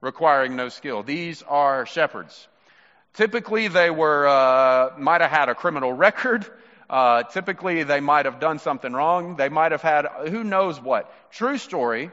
requiring 0.00 0.56
no 0.56 0.68
skill. 0.68 1.02
These 1.02 1.42
are 1.42 1.84
shepherds. 1.84 2.48
Typically, 3.14 3.68
they 3.68 3.90
were 3.90 4.26
uh, 4.26 4.94
might 4.98 5.20
have 5.20 5.30
had 5.30 5.48
a 5.48 5.54
criminal 5.54 5.92
record. 5.92 6.46
Uh, 6.90 7.22
typically, 7.24 7.82
they 7.84 8.00
might 8.00 8.26
have 8.26 8.40
done 8.40 8.58
something 8.58 8.92
wrong. 8.92 9.36
They 9.36 9.48
might 9.48 9.72
have 9.72 9.82
had 9.82 10.06
who 10.28 10.44
knows 10.44 10.80
what. 10.80 11.12
True 11.32 11.58
story. 11.58 12.10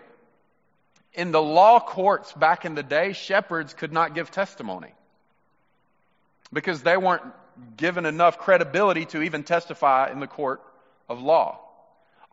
In 1.14 1.32
the 1.32 1.42
law 1.42 1.80
courts 1.80 2.32
back 2.34 2.66
in 2.66 2.76
the 2.76 2.84
day, 2.84 3.14
shepherds 3.14 3.74
could 3.74 3.92
not 3.92 4.14
give 4.16 4.32
testimony. 4.32 4.94
because 6.52 6.82
they 6.82 6.98
weren't 6.98 7.24
given 7.78 8.06
enough 8.06 8.38
credibility 8.40 9.06
to 9.06 9.22
even 9.22 9.44
testify 9.44 10.12
in 10.12 10.20
the 10.20 10.28
court 10.28 10.62
of 11.08 11.22
law. 11.22 11.60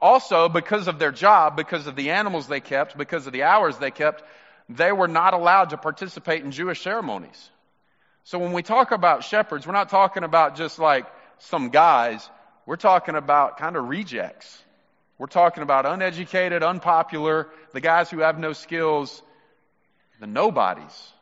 Also, 0.01 0.49
because 0.49 0.89
of 0.89 0.99
their 0.99 1.13
job, 1.13 1.57
because 1.57 1.87
of 1.87 1.97
the 1.97 2.11
animals 2.11 2.47
they 2.49 2.61
kept, 2.61 2.97
because 2.97 3.27
of 3.27 3.33
the 3.33 3.43
hours 3.45 3.79
they 3.79 3.91
kept, 3.91 4.23
they 4.69 4.93
were 4.93 5.09
not 5.09 5.35
allowed 5.35 5.71
to 5.71 5.77
participate 5.77 6.45
in 6.45 6.51
Jewish 6.51 6.83
ceremonies. 6.83 7.51
So 8.27 8.41
when 8.41 8.53
we 8.53 8.65
talk 8.65 8.91
about 8.91 9.23
shepherds, 9.23 9.69
we're 9.69 9.73
not 9.73 9.89
talking 9.89 10.25
about 10.25 10.57
just 10.57 10.81
like 10.81 11.07
some 11.39 11.69
guys. 11.69 12.29
We're 12.67 12.75
talking 12.75 13.15
about 13.15 13.57
kind 13.57 13.77
of 13.77 13.89
rejects. 13.89 14.65
We're 15.17 15.29
talking 15.29 15.63
about 15.63 15.87
uneducated, 15.87 16.65
unpopular, 16.65 17.47
the 17.73 17.81
guys 17.81 18.11
who 18.11 18.19
have 18.19 18.37
no 18.37 18.53
skills, 18.53 19.23
the 20.19 20.27
nobodies. 20.27 21.13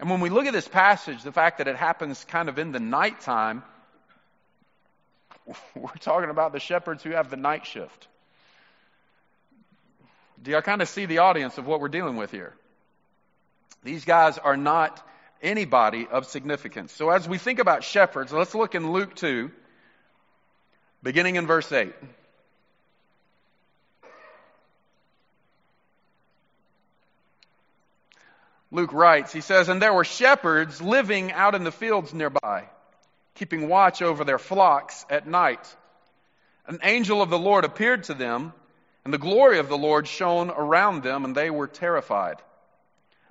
And 0.00 0.08
when 0.08 0.20
we 0.20 0.30
look 0.30 0.46
at 0.46 0.54
this 0.54 0.66
passage, 0.66 1.22
the 1.22 1.30
fact 1.30 1.58
that 1.58 1.68
it 1.68 1.76
happens 1.76 2.24
kind 2.24 2.48
of 2.48 2.58
in 2.58 2.72
the 2.72 2.80
nighttime, 2.80 3.62
we're 5.74 5.90
talking 6.00 6.30
about 6.30 6.54
the 6.54 6.60
shepherds 6.60 7.02
who 7.02 7.10
have 7.10 7.28
the 7.28 7.36
night 7.36 7.66
shift. 7.66 8.08
Do 10.42 10.52
y'all 10.52 10.62
kind 10.62 10.80
of 10.80 10.88
see 10.88 11.04
the 11.04 11.18
audience 11.18 11.58
of 11.58 11.66
what 11.66 11.80
we're 11.82 11.88
dealing 11.88 12.16
with 12.16 12.30
here? 12.30 12.54
These 13.82 14.06
guys 14.06 14.38
are 14.38 14.56
not 14.56 15.06
anybody 15.44 16.08
of 16.10 16.26
significance. 16.26 16.92
So 16.92 17.10
as 17.10 17.28
we 17.28 17.38
think 17.38 17.58
about 17.60 17.84
shepherds, 17.84 18.32
let's 18.32 18.54
look 18.54 18.74
in 18.74 18.90
Luke 18.90 19.14
2, 19.14 19.50
beginning 21.02 21.36
in 21.36 21.46
verse 21.46 21.70
8. 21.70 21.94
Luke 28.72 28.92
writes, 28.92 29.32
he 29.32 29.40
says, 29.40 29.68
And 29.68 29.80
there 29.80 29.94
were 29.94 30.02
shepherds 30.02 30.82
living 30.82 31.30
out 31.30 31.54
in 31.54 31.62
the 31.62 31.70
fields 31.70 32.12
nearby, 32.12 32.64
keeping 33.36 33.68
watch 33.68 34.02
over 34.02 34.24
their 34.24 34.40
flocks 34.40 35.06
at 35.08 35.28
night. 35.28 35.76
An 36.66 36.80
angel 36.82 37.22
of 37.22 37.30
the 37.30 37.38
Lord 37.38 37.64
appeared 37.64 38.04
to 38.04 38.14
them, 38.14 38.52
and 39.04 39.14
the 39.14 39.18
glory 39.18 39.60
of 39.60 39.68
the 39.68 39.78
Lord 39.78 40.08
shone 40.08 40.50
around 40.50 41.04
them, 41.04 41.24
and 41.24 41.36
they 41.36 41.50
were 41.50 41.68
terrified. 41.68 42.38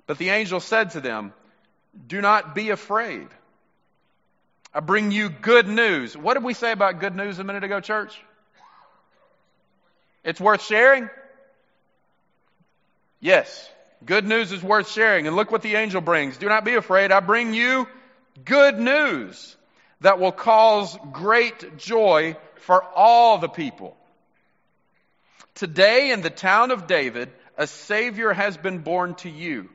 But 0.06 0.16
the 0.16 0.30
angel 0.30 0.60
said 0.60 0.92
to 0.92 1.02
them, 1.02 1.34
Do 2.06 2.20
not 2.20 2.54
be 2.54 2.70
afraid. 2.70 3.28
I 4.72 4.80
bring 4.80 5.12
you 5.12 5.28
good 5.28 5.68
news. 5.68 6.16
What 6.16 6.34
did 6.34 6.42
we 6.42 6.54
say 6.54 6.72
about 6.72 7.00
good 7.00 7.14
news 7.14 7.38
a 7.38 7.44
minute 7.44 7.64
ago, 7.64 7.80
church? 7.80 8.20
It's 10.24 10.40
worth 10.40 10.62
sharing? 10.62 11.08
Yes. 13.20 13.70
Good 14.04 14.26
news 14.26 14.52
is 14.52 14.62
worth 14.62 14.90
sharing. 14.90 15.26
And 15.26 15.36
look 15.36 15.50
what 15.50 15.62
the 15.62 15.76
angel 15.76 16.00
brings. 16.00 16.36
Do 16.36 16.48
not 16.48 16.64
be 16.64 16.74
afraid. 16.74 17.12
I 17.12 17.20
bring 17.20 17.54
you 17.54 17.86
good 18.44 18.78
news 18.78 19.56
that 20.00 20.18
will 20.18 20.32
cause 20.32 20.98
great 21.12 21.78
joy 21.78 22.36
for 22.56 22.82
all 22.82 23.38
the 23.38 23.48
people. 23.48 23.96
Today 25.54 26.10
in 26.10 26.20
the 26.20 26.30
town 26.30 26.72
of 26.72 26.86
David, 26.86 27.30
a 27.56 27.66
Savior 27.66 28.32
has 28.32 28.56
been 28.56 28.78
born 28.78 29.14
to 29.16 29.30
you. 29.30 29.68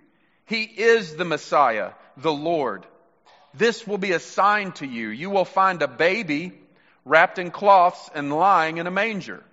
He 0.49 0.63
is 0.63 1.15
the 1.15 1.25
Messiah, 1.25 1.91
the 2.17 2.33
Lord. 2.33 2.83
This 3.53 3.85
will 3.85 3.99
be 3.99 4.13
a 4.13 4.19
sign 4.19 4.71
to 4.73 4.87
you. 4.87 5.09
You 5.09 5.29
will 5.29 5.45
find 5.45 5.79
a 5.83 5.87
baby 5.87 6.53
wrapped 7.05 7.37
in 7.37 7.51
cloths 7.51 8.09
and 8.15 8.33
lying 8.33 8.77
in 8.77 8.87
a 8.87 8.91
manger. 8.91 9.43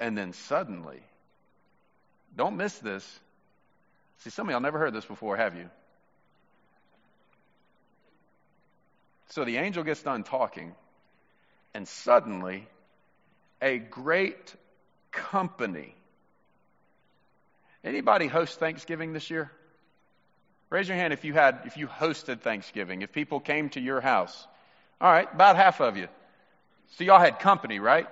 And 0.00 0.16
then 0.16 0.32
suddenly, 0.32 1.00
don't 2.34 2.56
miss 2.56 2.78
this. 2.78 3.06
See, 4.20 4.30
some 4.30 4.48
of 4.48 4.52
y'all 4.52 4.60
never 4.60 4.78
heard 4.78 4.94
this 4.94 5.04
before, 5.04 5.36
have 5.36 5.54
you? 5.54 5.68
So 9.28 9.44
the 9.44 9.58
angel 9.58 9.84
gets 9.84 10.02
done 10.02 10.24
talking, 10.24 10.74
and 11.74 11.86
suddenly 11.86 12.66
a 13.60 13.76
great 13.78 14.54
company. 15.10 15.94
Anybody 17.84 18.26
host 18.26 18.58
Thanksgiving 18.58 19.12
this 19.12 19.30
year? 19.30 19.50
Raise 20.70 20.88
your 20.88 20.96
hand 20.96 21.12
if 21.12 21.24
you 21.24 21.34
had 21.34 21.60
if 21.66 21.76
you 21.76 21.86
hosted 21.86 22.40
Thanksgiving, 22.40 23.02
if 23.02 23.12
people 23.12 23.40
came 23.40 23.68
to 23.70 23.80
your 23.80 24.00
house. 24.00 24.46
All 25.00 25.10
right, 25.12 25.28
about 25.32 25.56
half 25.56 25.80
of 25.80 25.96
you. 25.96 26.08
So 26.96 27.04
y'all 27.04 27.18
had 27.18 27.40
company, 27.40 27.78
right? 27.78 28.06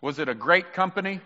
Was 0.00 0.18
it 0.18 0.28
a 0.28 0.34
great 0.34 0.72
company? 0.72 1.20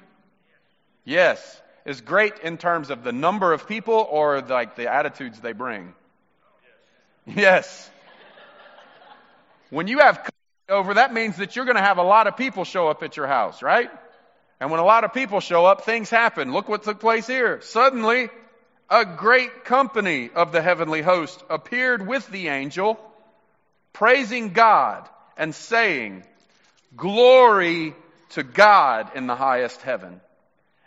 Yes. 1.05 1.61
Is 1.85 2.01
great 2.01 2.39
in 2.39 2.59
terms 2.59 2.91
of 2.91 3.03
the 3.03 3.13
number 3.13 3.53
of 3.53 3.67
people 3.67 4.07
or 4.09 4.41
like 4.41 4.77
the 4.77 4.93
attitudes 4.93 5.41
they 5.41 5.53
bring? 5.53 5.95
Yes. 7.27 7.91
When 9.71 9.89
you 9.89 9.99
have 9.99 10.29
over, 10.69 10.95
that 10.95 11.13
means 11.13 11.37
that 11.37 11.55
you're 11.57 11.65
going 11.65 11.77
to 11.77 11.83
have 11.83 11.99
a 11.99 12.03
lot 12.03 12.27
of 12.27 12.37
people 12.37 12.65
show 12.65 12.89
up 12.89 13.03
at 13.03 13.17
your 13.17 13.27
house, 13.27 13.63
right? 13.63 13.91
And 14.63 14.71
when 14.71 14.79
a 14.79 14.85
lot 14.85 15.03
of 15.03 15.13
people 15.13 15.41
show 15.41 15.67
up, 15.67 15.85
things 15.85 16.09
happen. 16.09 16.53
Look 16.53 16.69
what 16.69 16.85
took 16.85 17.01
place 17.01 17.27
here. 17.27 17.61
Suddenly, 17.63 18.31
a 18.89 19.05
great 19.05 19.65
company 19.65 20.31
of 20.33 20.53
the 20.53 20.63
heavenly 20.63 21.03
host 21.03 21.43
appeared 21.51 22.07
with 22.07 22.29
the 22.29 22.47
angel, 22.47 22.97
praising 23.93 24.53
God 24.53 25.09
and 25.37 25.53
saying, 25.53 26.23
Glory 26.97 27.97
to 28.35 28.45
God 28.45 29.17
in 29.17 29.27
the 29.27 29.35
highest 29.35 29.83
heaven 29.83 30.21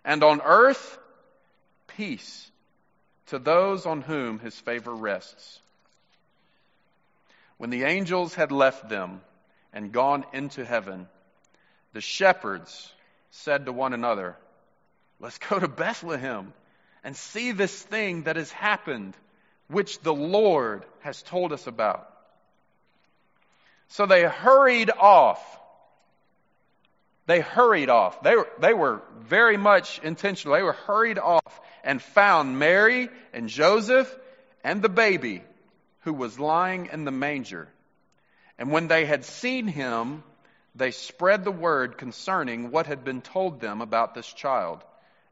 and 0.06 0.24
on 0.24 0.40
earth, 0.40 0.98
peace 1.98 2.50
to 3.26 3.40
those 3.40 3.86
on 3.86 4.00
whom 4.00 4.40
his 4.40 4.58
favor 4.58 4.96
rests. 4.96 5.60
When 7.58 7.72
the 7.72 7.84
angels 7.84 8.36
had 8.36 8.54
left 8.54 8.88
them 8.88 9.20
and 9.74 9.92
gone 9.92 10.24
into 10.32 10.64
heaven, 10.64 11.10
the 11.92 12.00
shepherds 12.00 12.94
said 13.44 13.66
to 13.66 13.72
one 13.72 13.94
another, 13.94 14.36
Let's 15.20 15.38
go 15.38 15.60
to 15.60 15.68
Bethlehem 15.68 16.54
and 17.04 17.16
see 17.16 17.52
this 17.52 17.82
thing 17.84 18.24
that 18.24 18.36
has 18.36 18.52
happened, 18.52 19.16
which 19.68 20.00
the 20.00 20.14
Lord 20.14 20.84
has 21.02 21.22
told 21.22 21.54
us 21.54 21.68
about. 21.68 22.12
So 23.88 24.06
they 24.06 24.24
hurried 24.24 24.90
off 24.90 25.40
they 27.28 27.40
hurried 27.40 27.90
off. 27.90 28.22
They 28.22 28.36
were, 28.36 28.50
they 28.60 28.74
were 28.74 29.02
very 29.20 29.58
much 29.58 30.00
intentional. 30.04 30.56
They 30.56 30.64
were 30.64 30.74
hurried 30.74 31.18
off 31.18 31.60
and 31.84 32.02
found 32.02 32.60
Mary 32.60 33.10
and 33.34 33.50
Joseph 33.50 34.14
and 34.64 34.82
the 34.82 34.90
baby 34.90 35.44
who 36.02 36.14
was 36.14 36.40
lying 36.40 36.90
in 36.92 37.04
the 37.04 37.12
manger. 37.12 37.68
And 38.60 38.72
when 38.72 38.88
they 38.88 39.06
had 39.06 39.26
seen 39.26 39.68
him, 39.68 40.24
they 40.76 40.92
spread 40.92 41.44
the 41.44 41.52
word 41.52 41.98
concerning 41.98 42.70
what 42.70 42.86
had 42.86 43.04
been 43.04 43.22
told 43.22 43.62
them 43.62 43.82
about 43.82 44.14
this 44.14 44.32
child. 44.32 44.84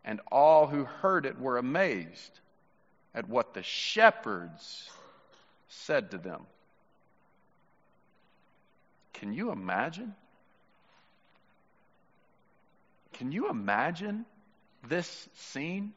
And 0.06 0.20
all 0.32 0.68
who 0.68 0.86
heard 0.86 1.26
it 1.26 1.40
were 1.40 1.58
amazed 1.58 2.40
at 3.14 3.30
what 3.30 3.54
the 3.54 3.64
shepherds 3.64 4.90
said 5.70 6.12
to 6.12 6.18
them. 6.18 6.42
Can 9.14 9.34
you 9.34 9.52
imagine? 9.52 10.14
Can 13.14 13.32
you 13.32 13.50
imagine 13.50 14.26
this 14.88 15.30
scene? 15.36 15.94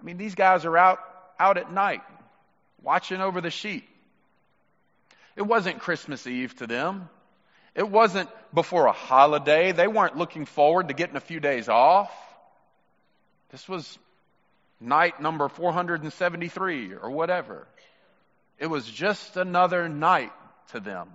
I 0.00 0.04
mean, 0.04 0.16
these 0.16 0.34
guys 0.34 0.64
are 0.64 0.76
out, 0.76 1.00
out 1.38 1.56
at 1.56 1.72
night 1.72 2.02
watching 2.82 3.20
over 3.20 3.40
the 3.40 3.50
sheep. 3.50 3.88
It 5.38 5.46
wasn't 5.46 5.78
Christmas 5.78 6.26
Eve 6.26 6.56
to 6.56 6.66
them. 6.66 7.08
It 7.76 7.88
wasn't 7.88 8.28
before 8.52 8.86
a 8.86 8.92
holiday. 8.92 9.70
They 9.70 9.86
weren't 9.86 10.16
looking 10.16 10.46
forward 10.46 10.88
to 10.88 10.94
getting 10.94 11.14
a 11.14 11.20
few 11.20 11.38
days 11.38 11.68
off. 11.68 12.10
This 13.50 13.68
was 13.68 14.00
night 14.80 15.22
number 15.22 15.48
473 15.48 16.94
or 16.94 17.10
whatever. 17.10 17.68
It 18.58 18.66
was 18.66 18.84
just 18.84 19.36
another 19.36 19.88
night 19.88 20.32
to 20.72 20.80
them. 20.80 21.08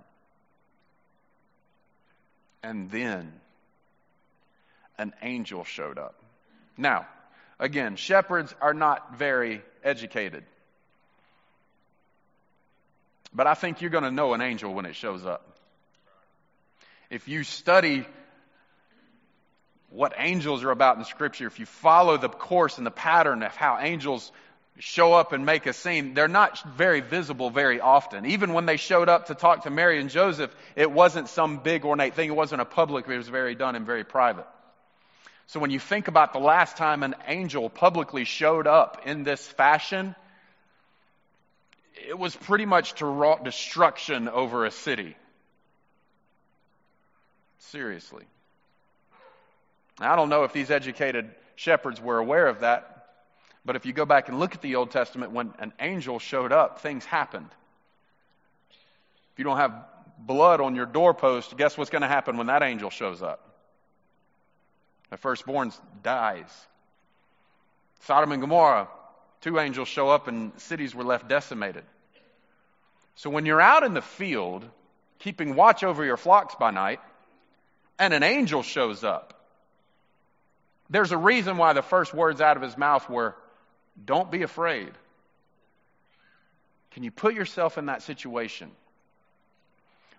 And 2.62 2.90
then 2.90 3.30
an 4.96 5.12
angel 5.20 5.64
showed 5.64 5.98
up. 5.98 6.18
Now, 6.78 7.06
again, 7.58 7.96
shepherds 7.96 8.54
are 8.62 8.72
not 8.72 9.18
very 9.18 9.60
educated. 9.82 10.44
But 13.34 13.46
I 13.46 13.54
think 13.54 13.80
you're 13.80 13.90
going 13.90 14.04
to 14.04 14.10
know 14.10 14.32
an 14.34 14.40
angel 14.40 14.72
when 14.72 14.86
it 14.86 14.94
shows 14.94 15.26
up. 15.26 15.44
If 17.10 17.28
you 17.28 17.42
study 17.44 18.06
what 19.90 20.14
angels 20.16 20.64
are 20.64 20.70
about 20.70 20.98
in 20.98 21.04
Scripture, 21.04 21.46
if 21.46 21.58
you 21.58 21.66
follow 21.66 22.16
the 22.16 22.28
course 22.28 22.78
and 22.78 22.86
the 22.86 22.90
pattern 22.90 23.42
of 23.42 23.54
how 23.54 23.78
angels 23.80 24.30
show 24.78 25.12
up 25.12 25.32
and 25.32 25.46
make 25.46 25.66
a 25.66 25.72
scene, 25.72 26.14
they're 26.14 26.26
not 26.26 26.60
very 26.76 27.00
visible 27.00 27.50
very 27.50 27.80
often. 27.80 28.26
Even 28.26 28.52
when 28.54 28.66
they 28.66 28.76
showed 28.76 29.08
up 29.08 29.26
to 29.26 29.34
talk 29.34 29.64
to 29.64 29.70
Mary 29.70 30.00
and 30.00 30.10
Joseph, 30.10 30.54
it 30.74 30.90
wasn't 30.90 31.28
some 31.28 31.58
big 31.58 31.84
ornate 31.84 32.14
thing. 32.14 32.28
It 32.28 32.36
wasn't 32.36 32.60
a 32.60 32.64
public, 32.64 33.08
it 33.08 33.16
was 33.16 33.28
very 33.28 33.54
done 33.54 33.76
and 33.76 33.86
very 33.86 34.04
private. 34.04 34.46
So 35.46 35.60
when 35.60 35.70
you 35.70 35.78
think 35.78 36.08
about 36.08 36.32
the 36.32 36.40
last 36.40 36.76
time 36.76 37.02
an 37.02 37.14
angel 37.26 37.68
publicly 37.68 38.24
showed 38.24 38.66
up 38.66 39.02
in 39.06 39.22
this 39.22 39.46
fashion, 39.46 40.16
it 41.94 42.18
was 42.18 42.34
pretty 42.34 42.66
much 42.66 42.94
to 42.94 43.06
wrought 43.06 43.44
destruction 43.44 44.28
over 44.28 44.64
a 44.64 44.70
city. 44.70 45.16
Seriously. 47.58 48.24
I 50.00 50.16
don't 50.16 50.28
know 50.28 50.44
if 50.44 50.52
these 50.52 50.70
educated 50.70 51.30
shepherds 51.56 52.00
were 52.00 52.18
aware 52.18 52.46
of 52.46 52.60
that, 52.60 53.06
but 53.64 53.76
if 53.76 53.86
you 53.86 53.92
go 53.92 54.04
back 54.04 54.28
and 54.28 54.38
look 54.38 54.54
at 54.54 54.62
the 54.62 54.74
Old 54.74 54.90
Testament, 54.90 55.32
when 55.32 55.54
an 55.58 55.72
angel 55.80 56.18
showed 56.18 56.52
up, 56.52 56.80
things 56.80 57.04
happened. 57.04 57.48
If 59.32 59.38
you 59.38 59.44
don't 59.44 59.56
have 59.56 59.72
blood 60.18 60.60
on 60.60 60.74
your 60.74 60.86
doorpost, 60.86 61.56
guess 61.56 61.78
what's 61.78 61.90
going 61.90 62.02
to 62.02 62.08
happen 62.08 62.36
when 62.36 62.48
that 62.48 62.62
angel 62.62 62.90
shows 62.90 63.22
up? 63.22 63.40
The 65.10 65.16
firstborn 65.16 65.72
dies. 66.02 66.50
Sodom 68.00 68.32
and 68.32 68.40
Gomorrah, 68.40 68.88
two 69.44 69.58
angels 69.58 69.88
show 69.88 70.08
up 70.08 70.26
and 70.26 70.58
cities 70.58 70.94
were 70.94 71.04
left 71.04 71.28
decimated. 71.28 71.84
So 73.16 73.28
when 73.28 73.44
you're 73.44 73.60
out 73.60 73.84
in 73.84 73.92
the 73.92 74.00
field, 74.00 74.64
keeping 75.18 75.54
watch 75.54 75.84
over 75.84 76.02
your 76.02 76.16
flocks 76.16 76.54
by 76.54 76.70
night, 76.70 76.98
and 77.98 78.14
an 78.14 78.22
angel 78.22 78.62
shows 78.62 79.04
up, 79.04 79.38
there's 80.88 81.12
a 81.12 81.18
reason 81.18 81.58
why 81.58 81.74
the 81.74 81.82
first 81.82 82.14
words 82.14 82.40
out 82.40 82.56
of 82.56 82.62
his 82.62 82.78
mouth 82.78 83.08
were, 83.10 83.36
Don't 84.02 84.30
be 84.30 84.42
afraid. 84.42 84.92
Can 86.92 87.02
you 87.02 87.10
put 87.10 87.34
yourself 87.34 87.76
in 87.76 87.86
that 87.86 88.02
situation? 88.02 88.70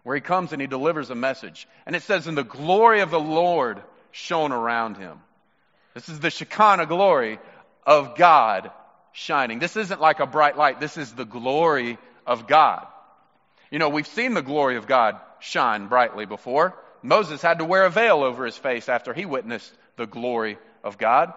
Where 0.03 0.15
he 0.15 0.21
comes 0.21 0.51
and 0.53 0.61
he 0.61 0.67
delivers 0.67 1.09
a 1.09 1.15
message. 1.15 1.67
And 1.87 1.95
it 1.95 2.03
says, 2.03 2.27
And 2.27 2.37
the 2.37 2.43
glory 2.43 2.99
of 2.99 3.09
the 3.09 3.19
Lord 3.19 3.81
shone 4.11 4.51
around 4.51 4.97
him. 4.97 5.17
This 5.95 6.09
is 6.09 6.19
the 6.19 6.29
Shekinah 6.29 6.85
glory 6.85 7.39
of 7.87 8.15
God 8.15 8.71
shining. 9.15 9.59
This 9.59 9.77
isn't 9.77 10.01
like 10.01 10.19
a 10.19 10.27
bright 10.27 10.57
light. 10.57 10.79
This 10.79 10.97
is 10.97 11.13
the 11.13 11.25
glory 11.25 11.97
of 12.27 12.47
God. 12.47 12.85
You 13.71 13.79
know, 13.79 13.89
we've 13.89 14.07
seen 14.07 14.33
the 14.33 14.41
glory 14.41 14.77
of 14.77 14.87
God 14.87 15.19
shine 15.39 15.87
brightly 15.87 16.25
before. 16.25 16.75
Moses 17.01 17.41
had 17.41 17.59
to 17.59 17.65
wear 17.65 17.85
a 17.85 17.89
veil 17.89 18.23
over 18.23 18.45
his 18.45 18.57
face 18.57 18.89
after 18.89 19.13
he 19.13 19.25
witnessed 19.25 19.71
the 19.95 20.05
glory 20.05 20.57
of 20.83 20.97
God. 20.97 21.33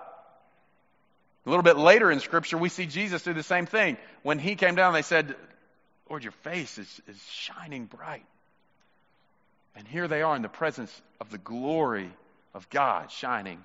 A 1.47 1.49
little 1.49 1.62
bit 1.62 1.78
later 1.78 2.11
in 2.11 2.20
Scripture, 2.20 2.58
we 2.58 2.68
see 2.68 2.87
Jesus 2.87 3.23
do 3.23 3.32
the 3.32 3.42
same 3.42 3.66
thing. 3.66 3.97
When 4.23 4.38
he 4.38 4.56
came 4.56 4.75
down, 4.75 4.92
they 4.92 5.02
said, 5.02 5.35
Lord, 6.11 6.23
your 6.23 6.32
face 6.32 6.78
is, 6.78 7.00
is 7.06 7.23
shining 7.30 7.87
bright. 7.87 8.26
And 9.76 9.87
here 9.87 10.08
they 10.08 10.23
are 10.23 10.35
in 10.35 10.42
the 10.42 10.49
presence 10.49 10.92
of 11.20 11.30
the 11.30 11.38
glory 11.38 12.11
of 12.54 12.68
God 12.70 13.12
shining 13.12 13.64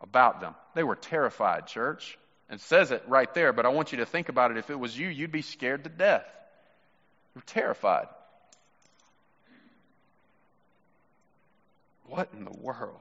about 0.00 0.40
them. 0.40 0.54
They 0.74 0.82
were 0.82 0.96
terrified, 0.96 1.68
church. 1.68 2.18
And 2.52 2.60
says 2.60 2.90
it 2.90 3.02
right 3.08 3.32
there, 3.32 3.54
but 3.54 3.64
I 3.64 3.70
want 3.70 3.92
you 3.92 3.98
to 3.98 4.06
think 4.06 4.28
about 4.28 4.50
it. 4.50 4.58
If 4.58 4.68
it 4.68 4.78
was 4.78 4.96
you, 4.96 5.08
you'd 5.08 5.32
be 5.32 5.40
scared 5.40 5.84
to 5.84 5.90
death. 5.90 6.26
You're 7.34 7.42
terrified. 7.46 8.08
What 12.04 12.28
in 12.36 12.44
the 12.44 12.52
world? 12.52 13.00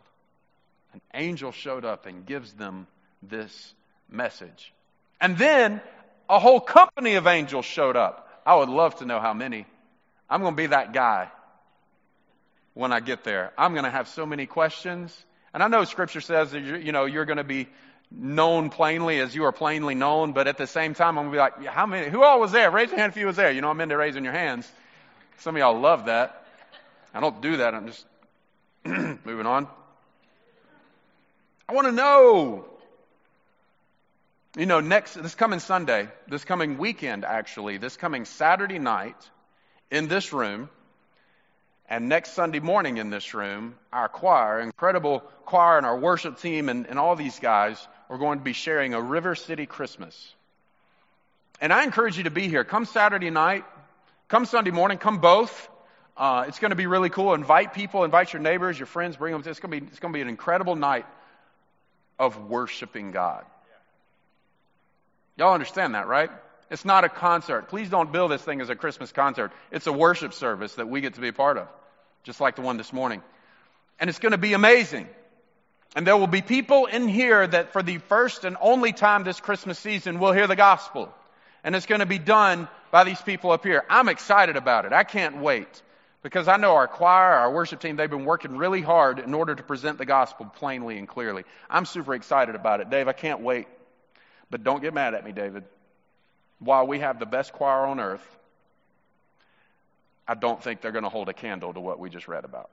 An 0.94 1.02
angel 1.14 1.52
showed 1.52 1.84
up 1.84 2.06
and 2.06 2.26
gives 2.26 2.54
them 2.54 2.88
this 3.22 3.74
message. 4.10 4.72
And 5.20 5.38
then 5.38 5.82
a 6.30 6.40
whole 6.40 6.62
company 6.62 7.16
of 7.16 7.28
angels 7.28 7.66
showed 7.66 7.98
up. 7.98 8.42
I 8.46 8.56
would 8.56 8.70
love 8.70 8.96
to 9.00 9.06
know 9.06 9.20
how 9.20 9.34
many. 9.34 9.66
I'm 10.30 10.40
going 10.40 10.54
to 10.54 10.58
be 10.58 10.68
that 10.68 10.94
guy 10.94 11.30
when 12.74 12.94
I 12.94 13.02
get 13.02 13.26
there. 13.26 13.52
I'm 13.58 13.74
going 13.74 13.84
to 13.84 13.92
have 13.92 14.08
so 14.08 14.26
many 14.26 14.46
questions. 14.46 15.14
And 15.54 15.62
I 15.62 15.68
know 15.68 15.84
scripture 15.84 16.22
says 16.22 16.52
that 16.52 16.62
you're, 16.62 16.78
you 16.78 16.92
know, 16.92 17.06
you're 17.06 17.26
going 17.26 17.38
to 17.38 17.44
be 17.44 17.68
known 18.10 18.70
plainly 18.70 19.20
as 19.20 19.34
you 19.36 19.46
are 19.46 19.52
plainly 19.52 19.96
known, 19.96 20.34
but 20.34 20.48
at 20.48 20.58
the 20.58 20.68
same 20.68 20.94
time, 20.94 21.18
I'm 21.18 21.30
going 21.30 21.32
to 21.32 21.36
be 21.36 21.66
like, 21.66 21.74
how 21.74 21.86
many, 21.86 22.10
who 22.10 22.24
all 22.24 22.40
was 22.40 22.52
there? 22.52 22.70
Raise 22.72 22.90
your 22.90 23.00
hand 23.00 23.12
if 23.12 23.18
you 23.18 23.26
was 23.26 23.36
there. 23.36 23.52
You 23.52 23.62
know, 23.62 23.70
I'm 23.70 23.80
into 23.82 23.98
raising 23.98 24.24
your 24.24 24.34
hands. 24.34 24.70
Some 25.40 25.56
of 25.56 25.60
y'all 25.60 25.80
love 25.80 26.06
that. 26.06 26.46
I 27.14 27.20
don't 27.20 27.42
do 27.42 27.58
that. 27.58 27.74
I'm 27.74 27.88
just 27.88 28.06
moving 28.86 29.46
on. 29.46 29.68
I 31.68 31.74
want 31.74 31.88
to 31.88 31.94
know. 31.94 32.66
You 34.58 34.66
know, 34.66 34.82
next, 34.82 35.14
this 35.14 35.36
coming 35.36 35.60
Sunday, 35.60 36.10
this 36.28 36.44
coming 36.44 36.78
weekend, 36.78 37.24
actually, 37.24 37.78
this 37.78 37.96
coming 37.96 38.26
Saturday 38.26 38.80
night 38.80 39.16
in 39.90 40.10
this 40.10 40.34
room, 40.34 40.70
and 41.92 42.08
next 42.08 42.36
Sunday 42.36 42.62
morning 42.62 43.00
in 43.00 43.10
this 43.10 43.34
room, 43.34 43.76
our 43.92 44.08
choir, 44.08 44.62
incredible 44.62 45.20
choir, 45.44 45.76
and 45.76 45.86
our 45.86 46.00
worship 46.00 46.40
team, 46.40 46.70
and, 46.70 46.88
and 46.88 46.98
all 46.98 47.18
these 47.18 47.38
guys 47.38 47.86
are 48.10 48.18
going 48.18 48.40
to 48.40 48.46
be 48.46 48.54
sharing 48.54 48.94
a 48.94 49.02
River 49.02 49.36
City 49.36 49.66
Christmas. 49.66 50.34
And 51.60 51.74
I 51.74 51.84
encourage 51.84 52.18
you 52.18 52.24
to 52.24 52.32
be 52.32 52.48
here. 52.48 52.64
Come 52.64 52.86
Saturday 52.86 53.30
night, 53.30 53.66
come 54.30 54.46
Sunday 54.46 54.72
morning, 54.72 55.00
come 55.00 55.18
both. 55.18 55.70
Uh, 56.16 56.46
it's 56.48 56.60
going 56.60 56.70
to 56.70 56.78
be 56.78 56.86
really 56.86 57.10
cool. 57.10 57.34
Invite 57.34 57.74
people, 57.74 58.06
invite 58.06 58.32
your 58.32 58.42
neighbors, 58.42 58.80
your 58.80 58.86
friends, 58.86 59.18
bring 59.18 59.34
them. 59.34 59.44
It's 59.46 59.60
going 59.60 59.72
to 59.74 59.82
be, 59.82 59.88
it's 59.92 60.00
going 60.00 60.14
to 60.14 60.18
be 60.18 60.22
an 60.22 60.30
incredible 60.30 60.78
night 60.78 61.06
of 62.18 62.50
worshiping 62.50 63.12
God. 63.12 63.44
Y'all 65.36 65.54
understand 65.54 65.96
that, 65.96 66.08
right? 66.08 66.30
It's 66.70 66.86
not 66.86 67.04
a 67.04 67.10
concert. 67.10 67.68
Please 67.68 67.90
don't 67.90 68.14
bill 68.14 68.30
this 68.30 68.42
thing 68.42 68.62
as 68.62 68.70
a 68.70 68.76
Christmas 68.78 69.12
concert. 69.12 69.52
It's 69.72 69.88
a 69.88 69.92
worship 69.92 70.34
service 70.34 70.76
that 70.76 70.88
we 70.88 71.02
get 71.02 71.16
to 71.16 71.22
be 71.22 71.28
a 71.28 71.34
part 71.34 71.58
of, 71.58 71.68
just 72.24 72.40
like 72.40 72.56
the 72.56 72.62
one 72.62 72.78
this 72.78 72.94
morning. 72.94 73.22
And 74.00 74.10
it's 74.10 74.20
going 74.20 74.32
to 74.32 74.38
be 74.38 74.54
amazing. 74.54 75.08
And 75.96 76.08
there 76.08 76.16
will 76.16 76.28
be 76.28 76.42
people 76.42 76.86
in 76.86 77.08
here 77.08 77.46
that 77.46 77.74
for 77.74 77.84
the 77.84 77.98
first 77.98 78.46
and 78.46 78.58
only 78.62 78.94
time 78.94 79.24
this 79.24 79.40
Christmas 79.40 79.78
season 79.78 80.20
will 80.20 80.32
hear 80.32 80.48
the 80.48 80.56
gospel. 80.56 81.14
And 81.64 81.76
it's 81.76 81.86
going 81.86 82.00
to 82.00 82.06
be 82.06 82.20
done 82.20 82.68
by 82.92 83.04
these 83.04 83.22
people 83.22 83.52
up 83.52 83.64
here. 83.64 83.84
I'm 83.90 84.10
excited 84.10 84.56
about 84.56 84.86
it. 84.86 84.94
I 84.94 85.04
can't 85.04 85.42
wait. 85.42 85.82
Because 86.24 86.48
I 86.48 86.58
know 86.58 86.76
our 86.76 86.88
choir, 86.88 87.34
our 87.34 87.52
worship 87.52 87.80
team, 87.80 87.96
they've 87.96 88.10
been 88.10 88.26
working 88.26 88.56
really 88.56 88.82
hard 88.82 89.20
in 89.20 89.34
order 89.34 89.56
to 89.56 89.64
present 89.64 89.98
the 89.98 90.06
gospel 90.06 90.46
plainly 90.46 90.98
and 90.98 91.08
clearly. 91.08 91.44
I'm 91.70 91.86
super 91.86 92.14
excited 92.14 92.54
about 92.54 92.80
it. 92.80 92.90
Dave, 92.90 93.08
I 93.08 93.14
can't 93.14 93.42
wait. 93.42 93.68
But 94.52 94.64
don't 94.64 94.82
get 94.82 94.94
mad 94.94 95.16
at 95.16 95.26
me, 95.26 95.32
David. 95.32 95.64
While 96.60 96.86
we 96.86 97.00
have 97.00 97.18
the 97.20 97.26
best 97.26 97.54
choir 97.54 97.88
on 97.88 98.00
earth, 98.00 98.26
I 100.32 100.34
don't 100.34 100.64
think 100.64 100.80
they're 100.80 100.94
going 100.94 101.04
to 101.04 101.10
hold 101.10 101.28
a 101.28 101.34
candle 101.34 101.74
to 101.74 101.82
what 101.82 102.00
we 102.00 102.10
just 102.10 102.30
read 102.30 102.46
about. 102.46 102.70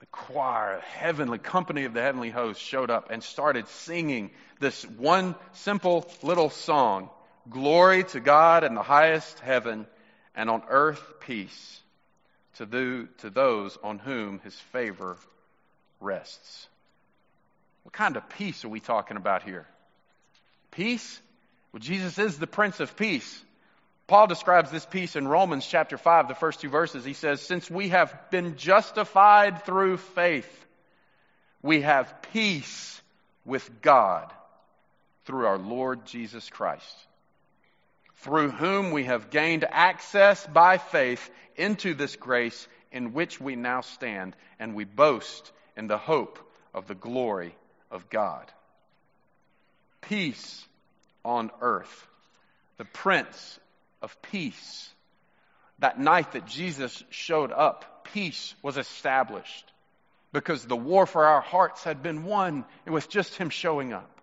The 0.00 0.06
choir, 0.06 0.80
heavenly 0.94 1.36
company 1.36 1.84
of 1.84 1.92
the 1.92 2.00
heavenly 2.00 2.30
host 2.30 2.58
showed 2.58 2.88
up 2.88 3.10
and 3.10 3.22
started 3.22 3.68
singing 3.68 4.30
this 4.60 4.82
one 4.84 5.34
simple 5.52 6.10
little 6.22 6.48
song 6.48 7.10
Glory 7.50 8.04
to 8.04 8.20
God 8.20 8.64
in 8.64 8.74
the 8.74 8.82
highest 8.82 9.40
heaven 9.40 9.86
and 10.34 10.48
on 10.48 10.62
earth 10.70 11.02
peace 11.20 11.80
to, 12.54 12.64
do, 12.64 13.08
to 13.18 13.28
those 13.28 13.76
on 13.82 13.98
whom 13.98 14.38
his 14.38 14.54
favor 14.72 15.18
rests. 16.00 16.66
What 17.82 17.92
kind 17.92 18.16
of 18.16 18.26
peace 18.30 18.64
are 18.64 18.70
we 18.70 18.80
talking 18.80 19.18
about 19.18 19.42
here? 19.42 19.66
Peace? 20.70 21.20
Well, 21.72 21.80
Jesus 21.80 22.18
is 22.18 22.38
the 22.38 22.46
Prince 22.46 22.80
of 22.80 22.96
Peace. 22.96 23.42
Paul 24.06 24.26
describes 24.26 24.70
this 24.70 24.84
peace 24.84 25.16
in 25.16 25.26
Romans 25.26 25.66
chapter 25.66 25.96
5, 25.96 26.28
the 26.28 26.34
first 26.34 26.60
two 26.60 26.68
verses. 26.68 27.04
He 27.04 27.14
says, 27.14 27.40
Since 27.40 27.70
we 27.70 27.88
have 27.88 28.14
been 28.30 28.56
justified 28.56 29.64
through 29.64 29.96
faith, 29.96 30.66
we 31.62 31.82
have 31.82 32.22
peace 32.32 33.00
with 33.44 33.80
God 33.80 34.32
through 35.24 35.46
our 35.46 35.58
Lord 35.58 36.04
Jesus 36.04 36.48
Christ 36.50 36.96
through 38.22 38.50
whom 38.50 38.92
we 38.92 39.04
have 39.04 39.30
gained 39.30 39.64
access 39.68 40.46
by 40.46 40.78
faith 40.78 41.28
into 41.56 41.92
this 41.92 42.14
grace 42.14 42.68
in 42.92 43.12
which 43.12 43.40
we 43.40 43.56
now 43.56 43.80
stand, 43.80 44.36
and 44.60 44.74
we 44.74 44.84
boast 44.84 45.50
in 45.76 45.88
the 45.88 45.98
hope 45.98 46.38
of 46.72 46.86
the 46.86 46.94
glory 46.94 47.54
of 47.90 48.08
God. 48.10 48.46
Peace 50.02 50.64
on 51.24 51.50
earth, 51.60 52.06
the 52.76 52.84
Prince 52.84 53.58
of 54.02 54.20
Peace. 54.22 54.88
That 55.78 55.98
night 55.98 56.32
that 56.32 56.46
Jesus 56.46 57.02
showed 57.10 57.50
up, 57.50 58.06
peace 58.12 58.54
was 58.62 58.76
established 58.76 59.64
because 60.32 60.64
the 60.64 60.76
war 60.76 61.06
for 61.06 61.24
our 61.24 61.40
hearts 61.40 61.82
had 61.84 62.02
been 62.02 62.24
won 62.24 62.64
with 62.86 63.08
just 63.08 63.34
Him 63.34 63.50
showing 63.50 63.92
up 63.92 64.20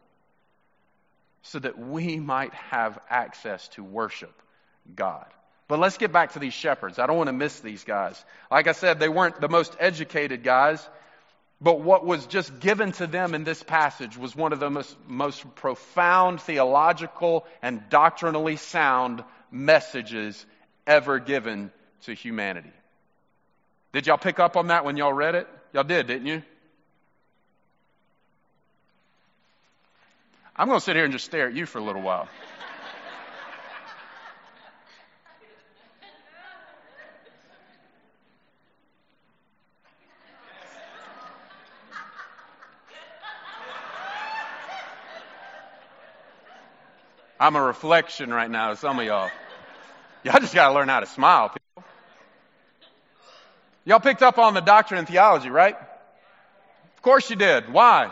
so 1.42 1.60
that 1.60 1.78
we 1.78 2.20
might 2.20 2.54
have 2.54 3.00
access 3.10 3.68
to 3.70 3.84
worship 3.84 4.34
God. 4.96 5.26
But 5.68 5.80
let's 5.80 5.98
get 5.98 6.12
back 6.12 6.34
to 6.34 6.40
these 6.40 6.54
shepherds. 6.54 6.98
I 6.98 7.06
don't 7.06 7.18
want 7.18 7.28
to 7.28 7.34
miss 7.34 7.60
these 7.60 7.84
guys. 7.84 8.24
Like 8.50 8.68
I 8.68 8.72
said, 8.72 9.00
they 9.00 9.10
weren't 9.10 9.40
the 9.40 9.50
most 9.50 9.76
educated 9.80 10.44
guys, 10.44 10.88
but 11.62 11.82
what 11.82 12.06
was 12.06 12.26
just 12.26 12.60
given 12.60 12.92
to 12.94 13.08
them 13.08 13.36
in 13.36 13.44
this 13.44 13.62
passage 13.62 14.18
was 14.18 14.36
one 14.36 14.54
of 14.54 14.60
the 14.60 14.70
most, 14.70 14.96
most 15.08 15.56
profound 15.56 16.42
theological 16.42 17.46
and 17.62 17.84
doctrinally 17.90 18.56
sound 18.56 19.24
messages 19.52 20.46
ever 20.86 21.20
given 21.20 21.72
to 22.04 22.14
humanity. 22.14 22.72
Did 23.94 24.08
y'all 24.08 24.18
pick 24.18 24.40
up 24.40 24.56
on 24.56 24.68
that 24.68 24.86
when 24.86 24.98
y'all 24.98 25.14
read 25.14 25.36
it? 25.36 25.48
Y'all 25.74 25.84
did, 25.84 26.08
didn't 26.08 26.28
you? 26.28 26.44
I'm 30.56 30.68
going 30.68 30.80
to 30.80 30.84
sit 30.84 30.96
here 30.96 31.06
and 31.06 31.14
just 31.14 31.26
stare 31.26 31.48
at 31.48 31.54
you 31.54 31.66
for 31.66 31.80
a 31.80 31.84
little 31.84 32.02
while. 32.02 32.28
I'm 47.42 47.56
a 47.56 47.62
reflection 47.62 48.34
right 48.34 48.52
now 48.52 48.74
some 48.74 49.00
of 49.00 49.06
y'all. 49.06 49.32
Y'all 50.24 50.40
just 50.40 50.54
gotta 50.54 50.74
learn 50.74 50.90
how 50.90 51.00
to 51.00 51.06
smile, 51.06 51.50
people. 51.50 51.84
Y'all 53.86 54.00
picked 54.00 54.22
up 54.22 54.38
on 54.38 54.54
the 54.54 54.62
doctrine 54.62 55.00
and 55.00 55.08
theology, 55.08 55.50
right? 55.50 55.76
Of 55.76 57.02
course 57.02 57.30
you 57.30 57.36
did. 57.36 57.72
Why? 57.72 58.12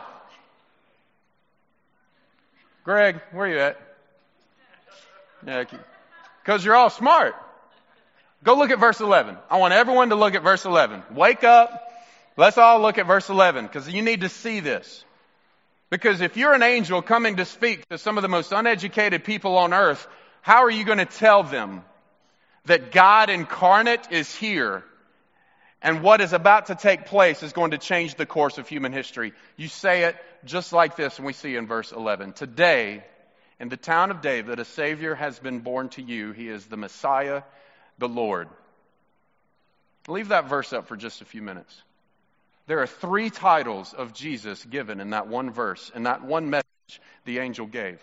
Greg, 2.83 3.19
where 3.31 3.45
are 3.45 3.49
you 3.49 3.59
at? 3.59 3.81
Yeah, 5.45 5.65
because 6.43 6.63
you're 6.63 6.75
all 6.75 6.89
smart. 6.89 7.35
Go 8.43 8.55
look 8.55 8.71
at 8.71 8.79
verse 8.79 9.01
11. 9.01 9.37
I 9.49 9.57
want 9.57 9.73
everyone 9.73 10.09
to 10.09 10.15
look 10.15 10.35
at 10.35 10.43
verse 10.43 10.63
11. 10.63 11.03
Wake 11.11 11.43
up. 11.43 11.83
Let's 12.37 12.57
all 12.57 12.79
look 12.79 12.97
at 12.97 13.05
verse 13.05 13.29
11 13.29 13.65
because 13.65 13.89
you 13.89 14.01
need 14.01 14.21
to 14.21 14.29
see 14.29 14.61
this. 14.61 15.03
Because 15.89 16.21
if 16.21 16.37
you're 16.37 16.53
an 16.53 16.63
angel 16.63 17.01
coming 17.01 17.37
to 17.37 17.45
speak 17.45 17.87
to 17.89 17.97
some 17.97 18.17
of 18.17 18.21
the 18.21 18.29
most 18.29 18.51
uneducated 18.51 19.23
people 19.23 19.57
on 19.57 19.73
earth, 19.73 20.07
how 20.41 20.63
are 20.63 20.71
you 20.71 20.85
going 20.85 20.99
to 20.99 21.05
tell 21.05 21.43
them 21.43 21.83
that 22.67 22.91
God 22.91 23.29
incarnate 23.29 24.11
is 24.11 24.33
here 24.33 24.83
and 25.81 26.01
what 26.01 26.21
is 26.21 26.33
about 26.33 26.67
to 26.67 26.75
take 26.75 27.05
place 27.05 27.43
is 27.43 27.53
going 27.53 27.71
to 27.71 27.77
change 27.77 28.15
the 28.15 28.25
course 28.25 28.57
of 28.57 28.67
human 28.67 28.93
history. 28.93 29.33
You 29.57 29.67
say 29.67 30.03
it 30.03 30.15
just 30.43 30.73
like 30.73 30.95
this, 30.95 31.17
and 31.17 31.25
we 31.25 31.33
see 31.33 31.55
in 31.55 31.67
verse 31.67 31.91
11. 31.91 32.33
Today, 32.33 33.03
in 33.59 33.69
the 33.69 33.77
town 33.77 34.11
of 34.11 34.21
David, 34.21 34.59
a 34.59 34.65
Savior 34.65 35.13
has 35.13 35.37
been 35.37 35.59
born 35.59 35.89
to 35.89 36.01
you. 36.01 36.31
He 36.31 36.49
is 36.49 36.65
the 36.65 36.77
Messiah, 36.77 37.43
the 37.99 38.09
Lord. 38.09 38.47
Leave 40.07 40.29
that 40.29 40.49
verse 40.49 40.73
up 40.73 40.87
for 40.87 40.97
just 40.97 41.21
a 41.21 41.25
few 41.25 41.41
minutes. 41.41 41.81
There 42.65 42.79
are 42.81 42.87
three 42.87 43.29
titles 43.29 43.93
of 43.93 44.13
Jesus 44.13 44.63
given 44.65 44.99
in 44.99 45.11
that 45.11 45.27
one 45.27 45.51
verse, 45.51 45.91
in 45.95 46.03
that 46.03 46.23
one 46.23 46.49
message 46.49 46.65
the 47.23 47.39
angel 47.39 47.67
gave. 47.67 48.01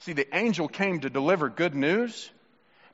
See, 0.00 0.12
the 0.12 0.34
angel 0.34 0.68
came 0.68 1.00
to 1.00 1.10
deliver 1.10 1.48
good 1.48 1.74
news, 1.74 2.30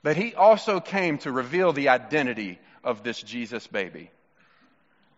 but 0.07 0.17
he 0.17 0.37
also 0.37 0.79
came 0.79 1.19
to 1.19 1.33
reveal 1.33 1.73
the 1.73 1.89
identity 1.89 2.61
of 2.85 3.03
this 3.03 3.21
Jesus 3.21 3.67
baby. 3.67 4.09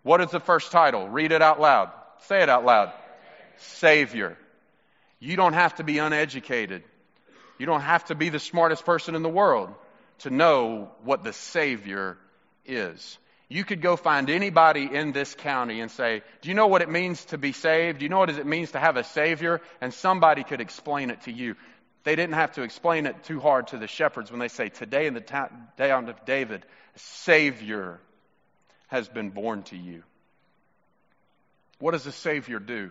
What 0.02 0.22
is 0.22 0.30
the 0.30 0.40
first 0.40 0.72
title? 0.72 1.06
Read 1.06 1.30
it 1.30 1.42
out 1.42 1.60
loud. 1.60 1.90
Say 2.20 2.42
it 2.42 2.48
out 2.48 2.64
loud. 2.64 2.94
Savior. 3.58 4.38
You 5.20 5.36
don't 5.36 5.52
have 5.52 5.74
to 5.74 5.84
be 5.84 5.98
uneducated. 5.98 6.84
You 7.58 7.66
don't 7.66 7.82
have 7.82 8.06
to 8.06 8.14
be 8.14 8.30
the 8.30 8.38
smartest 8.38 8.86
person 8.86 9.14
in 9.14 9.22
the 9.22 9.28
world 9.28 9.74
to 10.20 10.30
know 10.30 10.88
what 11.04 11.22
the 11.22 11.34
Savior 11.34 12.16
is. 12.64 13.18
You 13.50 13.64
could 13.64 13.82
go 13.82 13.96
find 13.96 14.30
anybody 14.30 14.88
in 14.90 15.12
this 15.12 15.34
county 15.34 15.82
and 15.82 15.90
say, 15.90 16.22
Do 16.40 16.48
you 16.48 16.54
know 16.54 16.66
what 16.66 16.80
it 16.80 16.88
means 16.88 17.22
to 17.26 17.36
be 17.36 17.52
saved? 17.52 17.98
Do 17.98 18.06
you 18.06 18.08
know 18.08 18.20
what 18.20 18.30
it 18.30 18.46
means 18.46 18.70
to 18.70 18.78
have 18.78 18.96
a 18.96 19.04
Savior? 19.04 19.60
And 19.82 19.92
somebody 19.92 20.44
could 20.44 20.62
explain 20.62 21.10
it 21.10 21.20
to 21.22 21.30
you. 21.30 21.56
They 22.04 22.16
didn't 22.16 22.34
have 22.34 22.52
to 22.52 22.62
explain 22.62 23.06
it 23.06 23.24
too 23.24 23.40
hard 23.40 23.68
to 23.68 23.78
the 23.78 23.86
shepherds 23.86 24.30
when 24.30 24.40
they 24.40 24.48
say, 24.48 24.68
Today 24.68 25.06
in 25.06 25.14
the 25.14 25.20
town 25.20 26.08
of 26.08 26.24
David, 26.24 26.64
a 26.94 26.98
Savior 26.98 28.00
has 28.88 29.08
been 29.08 29.30
born 29.30 29.62
to 29.64 29.76
you. 29.76 30.02
What 31.78 31.92
does 31.92 32.06
a 32.06 32.12
Savior 32.12 32.58
do? 32.58 32.90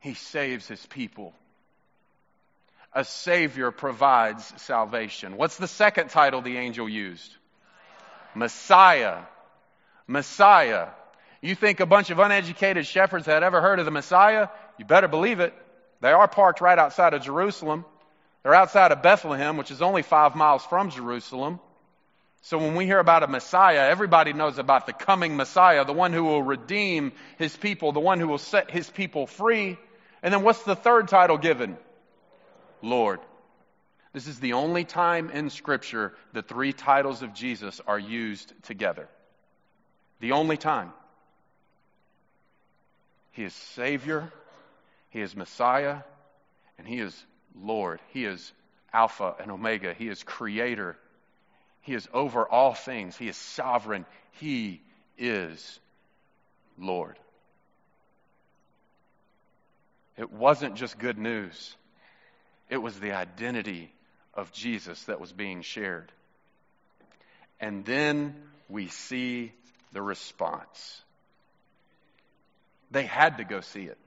He 0.00 0.14
saves 0.14 0.66
his 0.66 0.84
people. 0.86 1.34
A 2.92 3.04
Savior 3.04 3.70
provides 3.70 4.52
salvation. 4.62 5.36
What's 5.36 5.56
the 5.56 5.68
second 5.68 6.08
title 6.08 6.40
the 6.40 6.56
angel 6.56 6.88
used? 6.88 7.32
Messiah. 8.34 9.18
Messiah. 10.06 10.88
You 11.40 11.54
think 11.54 11.80
a 11.80 11.86
bunch 11.86 12.10
of 12.10 12.18
uneducated 12.18 12.86
shepherds 12.86 13.26
had 13.26 13.42
ever 13.42 13.60
heard 13.60 13.78
of 13.78 13.84
the 13.84 13.90
Messiah? 13.90 14.48
You 14.78 14.84
better 14.84 15.08
believe 15.08 15.40
it. 15.40 15.54
They 16.00 16.12
are 16.12 16.28
parked 16.28 16.60
right 16.60 16.78
outside 16.78 17.14
of 17.14 17.22
Jerusalem. 17.22 17.84
They're 18.42 18.54
outside 18.54 18.92
of 18.92 19.02
Bethlehem, 19.02 19.56
which 19.56 19.70
is 19.70 19.82
only 19.82 20.02
five 20.02 20.34
miles 20.34 20.64
from 20.64 20.90
Jerusalem. 20.90 21.60
So 22.42 22.58
when 22.58 22.76
we 22.76 22.86
hear 22.86 23.00
about 23.00 23.24
a 23.24 23.26
Messiah, 23.26 23.88
everybody 23.90 24.32
knows 24.32 24.58
about 24.58 24.86
the 24.86 24.92
coming 24.92 25.36
Messiah, 25.36 25.84
the 25.84 25.92
one 25.92 26.12
who 26.12 26.24
will 26.24 26.42
redeem 26.42 27.12
his 27.36 27.56
people, 27.56 27.92
the 27.92 28.00
one 28.00 28.20
who 28.20 28.28
will 28.28 28.38
set 28.38 28.70
his 28.70 28.88
people 28.88 29.26
free. 29.26 29.76
And 30.22 30.32
then 30.32 30.42
what's 30.42 30.62
the 30.62 30.76
third 30.76 31.08
title 31.08 31.36
given? 31.36 31.76
Lord. 32.80 33.20
This 34.12 34.26
is 34.26 34.40
the 34.40 34.54
only 34.54 34.84
time 34.84 35.30
in 35.30 35.50
Scripture 35.50 36.14
the 36.32 36.42
three 36.42 36.72
titles 36.72 37.22
of 37.22 37.34
Jesus 37.34 37.80
are 37.86 37.98
used 37.98 38.52
together. 38.62 39.08
The 40.20 40.32
only 40.32 40.56
time. 40.56 40.92
He 43.32 43.44
is 43.44 43.54
Savior, 43.54 44.32
He 45.10 45.20
is 45.20 45.34
Messiah, 45.34 45.98
and 46.78 46.86
He 46.86 46.98
is 46.98 47.24
Lord. 47.60 48.00
He 48.08 48.24
is 48.24 48.52
Alpha 48.92 49.34
and 49.40 49.50
Omega. 49.50 49.94
He 49.94 50.08
is 50.08 50.22
Creator. 50.22 50.96
He 51.82 51.94
is 51.94 52.08
over 52.12 52.46
all 52.46 52.74
things. 52.74 53.16
He 53.16 53.28
is 53.28 53.36
sovereign. 53.36 54.04
He 54.32 54.82
is 55.16 55.80
Lord. 56.78 57.18
It 60.16 60.32
wasn't 60.32 60.74
just 60.74 60.98
good 60.98 61.16
news, 61.16 61.76
it 62.68 62.78
was 62.78 62.98
the 62.98 63.12
identity 63.12 63.92
of 64.34 64.52
Jesus 64.52 65.02
that 65.04 65.20
was 65.20 65.32
being 65.32 65.62
shared. 65.62 66.12
And 67.60 67.84
then 67.84 68.36
we 68.68 68.88
see 68.88 69.52
the 69.92 70.02
response. 70.02 71.02
They 72.90 73.04
had 73.04 73.38
to 73.38 73.44
go 73.44 73.60
see 73.60 73.84
it. 73.84 73.98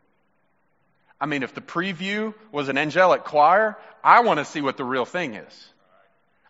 I 1.22 1.28
mean, 1.28 1.44
if 1.44 1.54
the 1.54 1.62
preview 1.62 2.34
was 2.52 2.68
an 2.68 2.80
angelic 2.80 3.24
choir, 3.24 3.78
I 4.04 4.22
want 4.22 4.40
to 4.40 4.46
see 4.46 4.60
what 4.60 4.76
the 4.76 4.84
real 4.84 5.06
thing 5.06 5.36
is. 5.36 5.70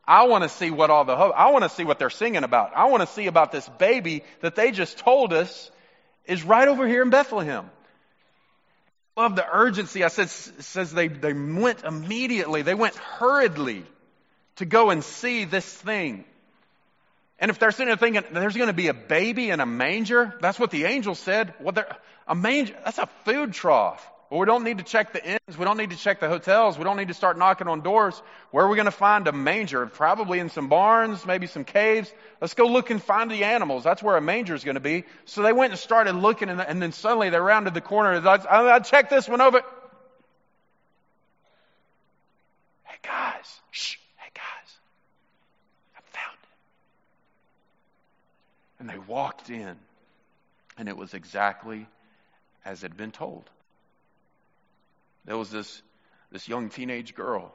I 0.08 0.24
want 0.24 0.44
to 0.44 0.50
see 0.50 0.72
what 0.72 0.90
all 0.90 1.04
the 1.04 1.16
hope, 1.16 1.34
I 1.36 1.52
want 1.52 1.64
to 1.64 1.70
see 1.70 1.84
what 1.84 2.00
they're 2.00 2.10
singing 2.10 2.46
about. 2.46 2.72
I 2.76 2.86
want 2.86 3.02
to 3.02 3.08
see 3.08 3.28
about 3.28 3.52
this 3.52 3.68
baby 3.78 4.24
that 4.40 4.56
they 4.56 4.72
just 4.72 4.98
told 4.98 5.34
us 5.34 5.70
is 6.26 6.44
right 6.44 6.68
over 6.68 6.88
here 6.88 7.02
in 7.02 7.10
Bethlehem. 7.10 7.70
Love 9.18 9.36
the 9.36 9.46
urgency. 9.46 10.06
I 10.06 10.08
said, 10.08 10.30
says 10.30 10.94
they, 10.94 11.10
they 11.10 11.34
went 11.34 11.84
immediately. 11.84 12.62
They 12.62 12.74
went 12.74 12.96
hurriedly 12.96 13.84
to 14.56 14.66
go 14.66 14.90
and 14.90 15.04
see 15.04 15.44
this 15.44 15.66
thing. 15.66 16.24
And 17.40 17.52
if 17.52 17.60
they're 17.60 17.72
sitting 17.72 17.88
there 17.88 17.98
thinking 17.98 18.24
there's 18.32 18.56
going 18.56 18.68
to 18.68 18.74
be 18.74 18.88
a 18.88 18.94
baby 18.94 19.50
in 19.50 19.60
a 19.60 19.66
manger, 19.66 20.34
that's 20.40 20.60
what 20.60 20.72
the 20.72 20.86
angel 20.86 21.16
said. 21.16 21.54
Well, 21.60 21.76
a 22.28 22.36
manger, 22.36 22.76
that's 22.86 23.00
a 23.00 23.10
food 23.26 23.54
trough. 23.54 24.08
Well, 24.32 24.40
we 24.40 24.46
don't 24.46 24.64
need 24.64 24.78
to 24.78 24.86
check 24.86 25.12
the 25.12 25.22
inns. 25.22 25.58
We 25.58 25.66
don't 25.66 25.76
need 25.76 25.90
to 25.90 25.98
check 25.98 26.22
the 26.22 26.30
hotels. 26.30 26.78
We 26.78 26.86
don't 26.86 26.96
need 26.96 27.10
to 27.10 27.14
start 27.14 27.38
knocking 27.38 27.68
on 27.68 27.82
doors. 27.82 28.22
Where 28.52 28.64
are 28.64 28.70
we 28.70 28.78
going 28.78 28.86
to 28.86 28.92
find 28.92 29.28
a 29.28 29.34
manger? 29.34 29.86
Probably 29.88 30.40
in 30.40 30.50
some 30.50 30.70
barns, 30.70 31.26
maybe 31.26 31.48
some 31.48 31.66
caves. 31.66 32.10
Let's 32.40 32.54
go 32.54 32.66
look 32.66 32.92
and 32.92 33.04
find 33.04 33.30
the 33.30 33.44
animals. 33.44 33.84
That's 33.84 34.02
where 34.02 34.16
a 34.16 34.22
manger 34.22 34.56
is 34.56 34.64
going 34.64 34.76
to 34.76 34.80
be. 34.80 35.04
So 35.26 35.42
they 35.42 35.52
went 35.52 35.74
and 35.74 35.80
started 35.80 36.16
looking, 36.16 36.48
and, 36.48 36.62
and 36.62 36.82
then 36.82 36.94
suddenly 36.94 37.30
they 37.30 37.40
rounded 37.40 37.74
the 37.74 37.82
corner. 37.82 38.26
I, 38.26 38.36
I, 38.36 38.40
oh, 38.50 38.70
I 38.70 38.80
checked 38.80 39.10
this 39.10 39.28
one 39.28 39.42
over. 39.42 39.62
Hey 42.86 43.00
guys, 43.04 43.60
shh, 43.72 43.98
hey 44.16 44.32
guys, 44.34 44.76
I 45.98 46.00
found 46.18 46.38
it. 46.42 46.50
And 48.80 48.90
they 48.90 48.98
walked 48.98 49.50
in, 49.50 49.76
and 50.78 50.88
it 50.88 50.96
was 50.96 51.14
exactly 51.14 51.86
as 52.64 52.82
had 52.82 52.96
been 52.96 53.12
told. 53.12 53.50
There 55.26 55.38
was 55.38 55.52
this, 55.52 55.82
this 56.32 56.48
young 56.48 56.70
teenage 56.70 57.14
girl. 57.16 57.54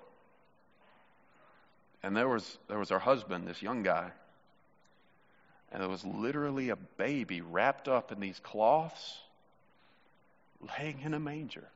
And 2.03 2.17
there 2.17 2.29
was, 2.29 2.59
there 2.69 2.79
was 2.79 2.91
her 2.91 2.99
husband, 2.99 3.49
this 3.49 3.63
young 3.63 3.83
guy. 3.83 4.11
And 5.73 5.83
there 5.83 5.89
was 5.89 6.05
literally 6.05 6.71
a 6.71 6.77
baby 6.77 7.41
wrapped 7.41 7.89
up 7.89 8.13
in 8.13 8.21
these 8.21 8.39
cloths, 8.41 9.19
laying 10.79 11.01
in 11.01 11.15
a 11.15 11.21
manger. 11.21 11.69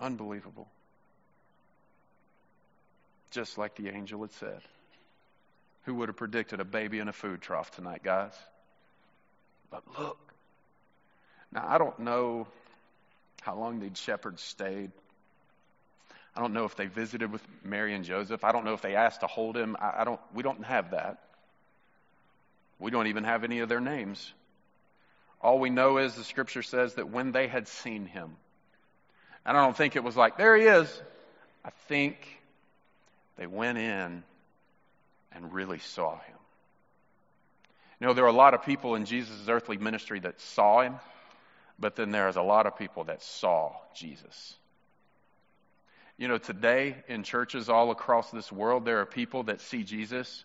Unbelievable. 0.00 0.68
Just 3.30 3.56
like 3.56 3.76
the 3.76 3.88
angel 3.88 4.20
had 4.20 4.32
said. 4.32 4.60
Who 5.84 5.94
would 5.96 6.08
have 6.08 6.16
predicted 6.16 6.60
a 6.60 6.64
baby 6.64 6.98
in 6.98 7.08
a 7.08 7.12
food 7.12 7.40
trough 7.40 7.70
tonight, 7.72 8.02
guys? 8.02 8.32
But 9.70 9.82
look. 9.98 10.18
Now, 11.52 11.66
I 11.66 11.78
don't 11.78 11.98
know 11.98 12.46
how 13.42 13.56
long 13.56 13.80
these 13.80 13.98
shepherds 13.98 14.42
stayed. 14.42 14.92
I 16.34 16.40
don't 16.40 16.54
know 16.54 16.64
if 16.64 16.76
they 16.76 16.86
visited 16.86 17.30
with 17.30 17.42
Mary 17.62 17.94
and 17.94 18.04
Joseph. 18.04 18.44
I 18.44 18.52
don't 18.52 18.64
know 18.64 18.74
if 18.74 18.80
they 18.80 18.94
asked 18.94 19.20
to 19.20 19.26
hold 19.26 19.56
him. 19.56 19.76
I, 19.78 20.00
I 20.00 20.04
don't, 20.04 20.20
we 20.32 20.42
don't 20.42 20.64
have 20.64 20.92
that. 20.92 21.18
We 22.78 22.90
don't 22.90 23.08
even 23.08 23.24
have 23.24 23.44
any 23.44 23.58
of 23.58 23.68
their 23.68 23.80
names. 23.80 24.32
All 25.42 25.58
we 25.58 25.70
know 25.70 25.98
is 25.98 26.14
the 26.14 26.24
scripture 26.24 26.62
says 26.62 26.94
that 26.94 27.10
when 27.10 27.32
they 27.32 27.48
had 27.48 27.68
seen 27.68 28.06
him, 28.06 28.36
and 29.44 29.56
I 29.56 29.64
don't 29.64 29.76
think 29.76 29.96
it 29.96 30.04
was 30.04 30.16
like, 30.16 30.38
there 30.38 30.56
he 30.56 30.64
is. 30.64 31.02
I 31.64 31.70
think 31.88 32.16
they 33.36 33.46
went 33.46 33.78
in 33.78 34.22
and 35.34 35.52
really 35.52 35.78
saw 35.78 36.14
him. 36.14 36.36
You 38.00 38.08
know, 38.08 38.14
there 38.14 38.24
are 38.24 38.28
a 38.28 38.32
lot 38.32 38.54
of 38.54 38.64
people 38.64 38.94
in 38.96 39.04
Jesus' 39.04 39.48
earthly 39.48 39.76
ministry 39.76 40.20
that 40.20 40.40
saw 40.40 40.82
him, 40.82 40.96
but 41.78 41.94
then 41.94 42.10
there's 42.10 42.36
a 42.36 42.42
lot 42.42 42.66
of 42.66 42.76
people 42.76 43.04
that 43.04 43.22
saw 43.22 43.72
Jesus. 43.94 44.56
You 46.16 46.28
know, 46.28 46.38
today 46.38 46.96
in 47.08 47.22
churches 47.22 47.68
all 47.68 47.90
across 47.90 48.30
this 48.30 48.50
world, 48.50 48.84
there 48.84 49.00
are 49.00 49.06
people 49.06 49.44
that 49.44 49.60
see 49.60 49.84
Jesus, 49.84 50.44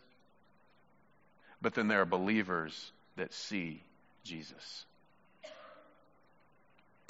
but 1.62 1.73
then 1.73 1.88
there 1.88 2.02
are 2.02 2.06
believers 2.06 2.91
that 3.15 3.34
see 3.34 3.82
Jesus. 4.23 4.86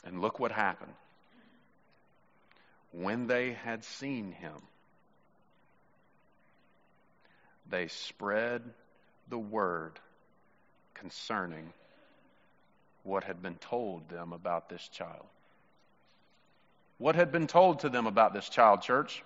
And 0.05 0.21
look 0.21 0.39
what 0.39 0.51
happened. 0.51 0.93
When 2.91 3.27
they 3.27 3.51
had 3.51 3.83
seen 3.83 4.31
him, 4.31 4.53
they 7.69 7.88
spread 7.88 8.62
the 9.30 9.38
word 9.38 9.99
concerning 10.93 11.73
what 13.03 13.23
had 13.23 13.41
been 13.41 13.56
told 13.56 14.10
them 14.10 14.34
about 14.34 14.69
this 14.69 14.88
child. 14.89 15.25
What 16.97 17.15
had 17.15 17.32
been 17.32 17.47
told 17.47 17.80
to 17.80 17.89
them 17.89 18.08
about 18.08 18.34
this 18.34 18.49
child, 18.49 18.82
church? 18.82 19.23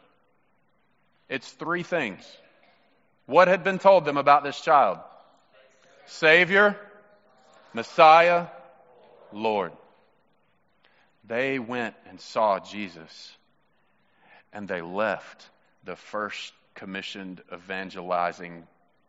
It's 1.30 1.50
three 1.50 1.84
things. 1.84 2.22
What 3.26 3.48
had 3.48 3.64
been 3.64 3.80
told 3.80 4.06
them 4.06 4.18
about 4.18 4.44
this 4.44 4.60
child? 4.60 5.00
Savior, 6.06 6.76
Messiah, 7.74 8.48
Lord. 9.32 9.72
They 11.26 11.60
went 11.60 11.96
and 12.10 12.20
saw 12.20 12.60
Jesus, 12.60 13.38
and 14.52 14.68
they 14.68 14.82
left 14.82 15.50
the 15.86 15.96
first 15.96 16.52
commissioned 16.76 17.42
evangelizing 17.54 18.68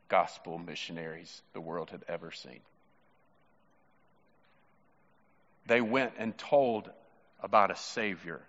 gospel 0.09 0.59
missionaries 0.59 1.43
the 1.53 1.61
world 1.61 1.91
had 1.91 2.05
ever 2.09 2.31
seen. 2.31 2.61
They 5.67 5.81
went 5.81 6.15
and 6.19 6.37
told 6.37 6.91
about 7.43 7.71
a 7.71 7.77
Savior. 7.77 8.41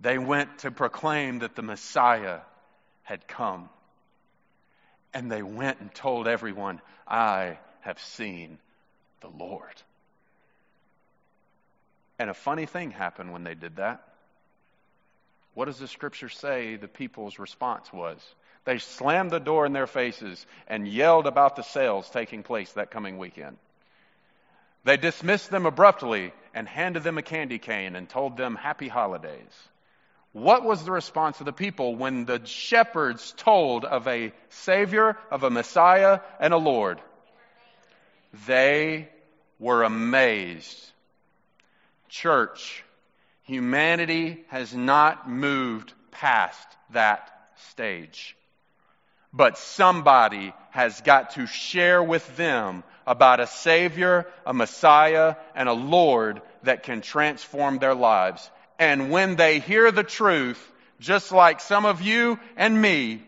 They 0.00 0.18
went 0.18 0.60
to 0.60 0.70
proclaim 0.70 1.40
that 1.40 1.54
the 1.54 1.62
Messiah 1.62 2.40
had 3.02 3.26
come. 3.26 3.68
And 5.12 5.30
they 5.30 5.42
went 5.42 5.80
and 5.80 5.92
told 5.94 6.28
everyone, 6.28 6.80
I 7.06 7.58
have 7.80 7.98
seen 8.00 8.58
the 9.20 9.28
Lord. 9.28 9.74
And 12.18 12.30
a 12.30 12.34
funny 12.34 12.66
thing 12.66 12.90
happened 12.90 13.32
when 13.32 13.44
they 13.44 13.54
did 13.54 13.76
that. 13.76 14.07
What 15.58 15.64
does 15.64 15.80
the 15.80 15.88
scripture 15.88 16.28
say 16.28 16.76
the 16.76 16.86
people's 16.86 17.40
response 17.40 17.92
was? 17.92 18.16
They 18.64 18.78
slammed 18.78 19.32
the 19.32 19.40
door 19.40 19.66
in 19.66 19.72
their 19.72 19.88
faces 19.88 20.46
and 20.68 20.86
yelled 20.86 21.26
about 21.26 21.56
the 21.56 21.64
sales 21.64 22.08
taking 22.10 22.44
place 22.44 22.70
that 22.74 22.92
coming 22.92 23.18
weekend. 23.18 23.56
They 24.84 24.96
dismissed 24.96 25.50
them 25.50 25.66
abruptly 25.66 26.32
and 26.54 26.68
handed 26.68 27.02
them 27.02 27.18
a 27.18 27.22
candy 27.22 27.58
cane 27.58 27.96
and 27.96 28.08
told 28.08 28.36
them 28.36 28.54
happy 28.54 28.86
holidays. 28.86 29.50
What 30.30 30.62
was 30.62 30.84
the 30.84 30.92
response 30.92 31.40
of 31.40 31.46
the 31.46 31.52
people 31.52 31.96
when 31.96 32.24
the 32.24 32.46
shepherds 32.46 33.34
told 33.36 33.84
of 33.84 34.06
a 34.06 34.32
Savior, 34.50 35.18
of 35.28 35.42
a 35.42 35.50
Messiah, 35.50 36.20
and 36.38 36.54
a 36.54 36.56
Lord? 36.56 37.00
They 38.46 39.08
were 39.58 39.82
amazed. 39.82 40.92
Church, 42.08 42.84
humanity 43.48 44.44
has 44.48 44.74
not 44.74 45.28
moved 45.28 45.92
past 46.10 46.68
that 46.90 47.32
stage. 47.70 48.36
But 49.32 49.58
somebody 49.58 50.52
has 50.70 51.00
got 51.00 51.30
to 51.32 51.46
share 51.46 52.02
with 52.02 52.36
them 52.36 52.84
about 53.06 53.40
a 53.40 53.46
Savior, 53.46 54.26
a 54.46 54.52
Messiah, 54.52 55.36
and 55.54 55.68
a 55.68 55.72
Lord 55.72 56.42
that 56.62 56.82
can 56.82 57.00
transform 57.00 57.78
their 57.78 57.94
lives. 57.94 58.48
And 58.78 59.10
when 59.10 59.36
they 59.36 59.60
hear 59.60 59.90
the 59.90 60.04
truth, 60.04 60.60
just 61.00 61.32
like 61.32 61.60
some 61.60 61.86
of 61.86 62.02
you 62.02 62.38
and 62.56 62.80
me, 62.80 63.22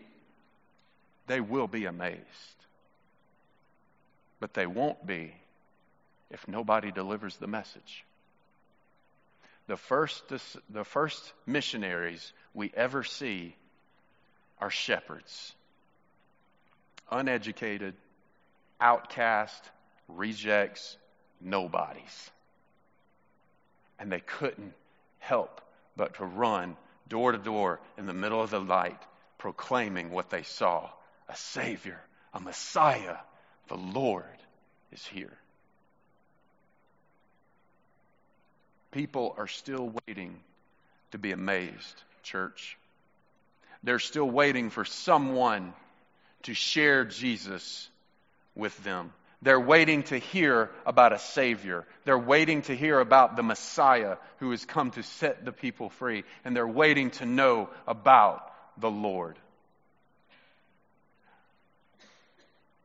they 1.25 1.41
will 1.41 1.67
be 1.67 1.85
amazed. 1.85 2.19
But 4.39 4.53
they 4.53 4.67
won't 4.67 5.05
be 5.05 5.33
if 6.29 6.47
nobody 6.47 6.91
delivers 6.91 7.35
the 7.37 7.47
message. 7.47 8.05
The 9.71 9.77
first, 9.77 10.21
the 10.69 10.83
first 10.83 11.31
missionaries 11.45 12.33
we 12.53 12.73
ever 12.75 13.05
see 13.05 13.55
are 14.59 14.69
shepherds. 14.69 15.55
Uneducated, 17.09 17.93
outcast, 18.81 19.63
rejects, 20.09 20.97
nobodies. 21.39 22.31
And 23.97 24.11
they 24.11 24.19
couldn't 24.19 24.73
help 25.19 25.61
but 25.95 26.15
to 26.15 26.25
run 26.25 26.75
door 27.07 27.31
to 27.31 27.37
door 27.37 27.79
in 27.97 28.07
the 28.07 28.13
middle 28.13 28.41
of 28.41 28.49
the 28.49 28.59
light, 28.59 29.01
proclaiming 29.37 30.11
what 30.11 30.29
they 30.29 30.43
saw 30.43 30.89
a 31.29 31.35
Savior, 31.37 32.01
a 32.33 32.41
Messiah, 32.41 33.15
the 33.69 33.77
Lord 33.77 34.25
is 34.91 35.05
here. 35.05 35.37
People 38.91 39.35
are 39.37 39.47
still 39.47 39.93
waiting 40.05 40.37
to 41.11 41.17
be 41.17 41.31
amazed, 41.31 42.03
church. 42.23 42.77
They're 43.83 43.99
still 43.99 44.29
waiting 44.29 44.69
for 44.69 44.85
someone 44.85 45.73
to 46.43 46.53
share 46.53 47.05
Jesus 47.05 47.89
with 48.55 48.77
them. 48.83 49.11
They're 49.41 49.59
waiting 49.59 50.03
to 50.03 50.17
hear 50.17 50.69
about 50.85 51.13
a 51.13 51.19
Savior. 51.19 51.85
They're 52.05 52.17
waiting 52.17 52.61
to 52.63 52.75
hear 52.75 52.99
about 52.99 53.35
the 53.35 53.43
Messiah 53.43 54.17
who 54.37 54.51
has 54.51 54.65
come 54.65 54.91
to 54.91 55.03
set 55.03 55.45
the 55.45 55.51
people 55.51 55.89
free. 55.89 56.23
And 56.45 56.55
they're 56.55 56.67
waiting 56.67 57.09
to 57.11 57.25
know 57.25 57.69
about 57.87 58.51
the 58.77 58.91
Lord. 58.91 59.35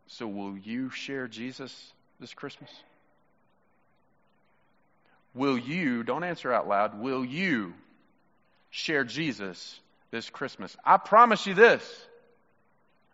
So, 0.06 0.26
will 0.26 0.56
you 0.56 0.88
share 0.88 1.28
Jesus 1.28 1.92
this 2.20 2.32
Christmas? 2.32 2.70
Will 5.36 5.58
you, 5.58 6.02
don't 6.02 6.24
answer 6.24 6.50
out 6.50 6.66
loud, 6.66 6.98
will 6.98 7.22
you 7.22 7.74
share 8.70 9.04
Jesus 9.04 9.78
this 10.10 10.30
Christmas? 10.30 10.74
I 10.82 10.96
promise 10.96 11.46
you 11.46 11.52
this. 11.52 11.82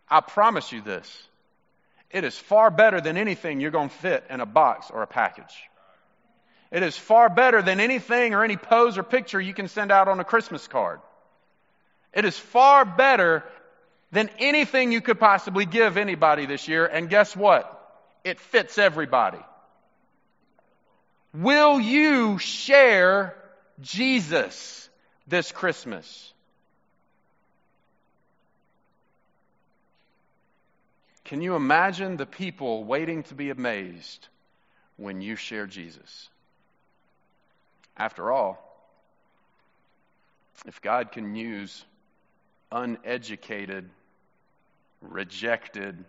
I 0.08 0.20
promise 0.20 0.70
you 0.70 0.82
this. 0.82 1.26
It 2.12 2.22
is 2.22 2.38
far 2.38 2.70
better 2.70 3.00
than 3.00 3.16
anything 3.16 3.58
you're 3.58 3.72
going 3.72 3.88
to 3.88 3.94
fit 3.96 4.24
in 4.30 4.40
a 4.40 4.46
box 4.46 4.88
or 4.92 5.02
a 5.02 5.06
package. 5.06 5.52
It 6.70 6.84
is 6.84 6.96
far 6.96 7.28
better 7.28 7.60
than 7.60 7.80
anything 7.80 8.34
or 8.34 8.44
any 8.44 8.56
pose 8.56 8.98
or 8.98 9.02
picture 9.02 9.40
you 9.40 9.52
can 9.52 9.66
send 9.66 9.90
out 9.90 10.06
on 10.06 10.20
a 10.20 10.24
Christmas 10.24 10.68
card. 10.68 11.00
It 12.14 12.24
is 12.24 12.38
far 12.38 12.84
better 12.84 13.42
than 14.12 14.30
anything 14.38 14.92
you 14.92 15.00
could 15.00 15.18
possibly 15.18 15.66
give 15.66 15.96
anybody 15.96 16.46
this 16.46 16.68
year. 16.68 16.86
And 16.86 17.10
guess 17.10 17.34
what? 17.34 17.66
It 18.22 18.38
fits 18.38 18.78
everybody. 18.78 19.40
Will 21.34 21.80
you 21.80 22.38
share 22.38 23.34
Jesus 23.80 24.88
this 25.26 25.50
Christmas? 25.50 26.32
Can 31.24 31.40
you 31.40 31.54
imagine 31.54 32.18
the 32.18 32.26
people 32.26 32.84
waiting 32.84 33.22
to 33.24 33.34
be 33.34 33.48
amazed 33.48 34.28
when 34.96 35.22
you 35.22 35.36
share 35.36 35.66
Jesus? 35.66 36.28
After 37.96 38.30
all, 38.30 38.58
if 40.66 40.82
God 40.82 41.12
can 41.12 41.34
use 41.34 41.84
uneducated, 42.70 43.88
rejected, 45.00 46.04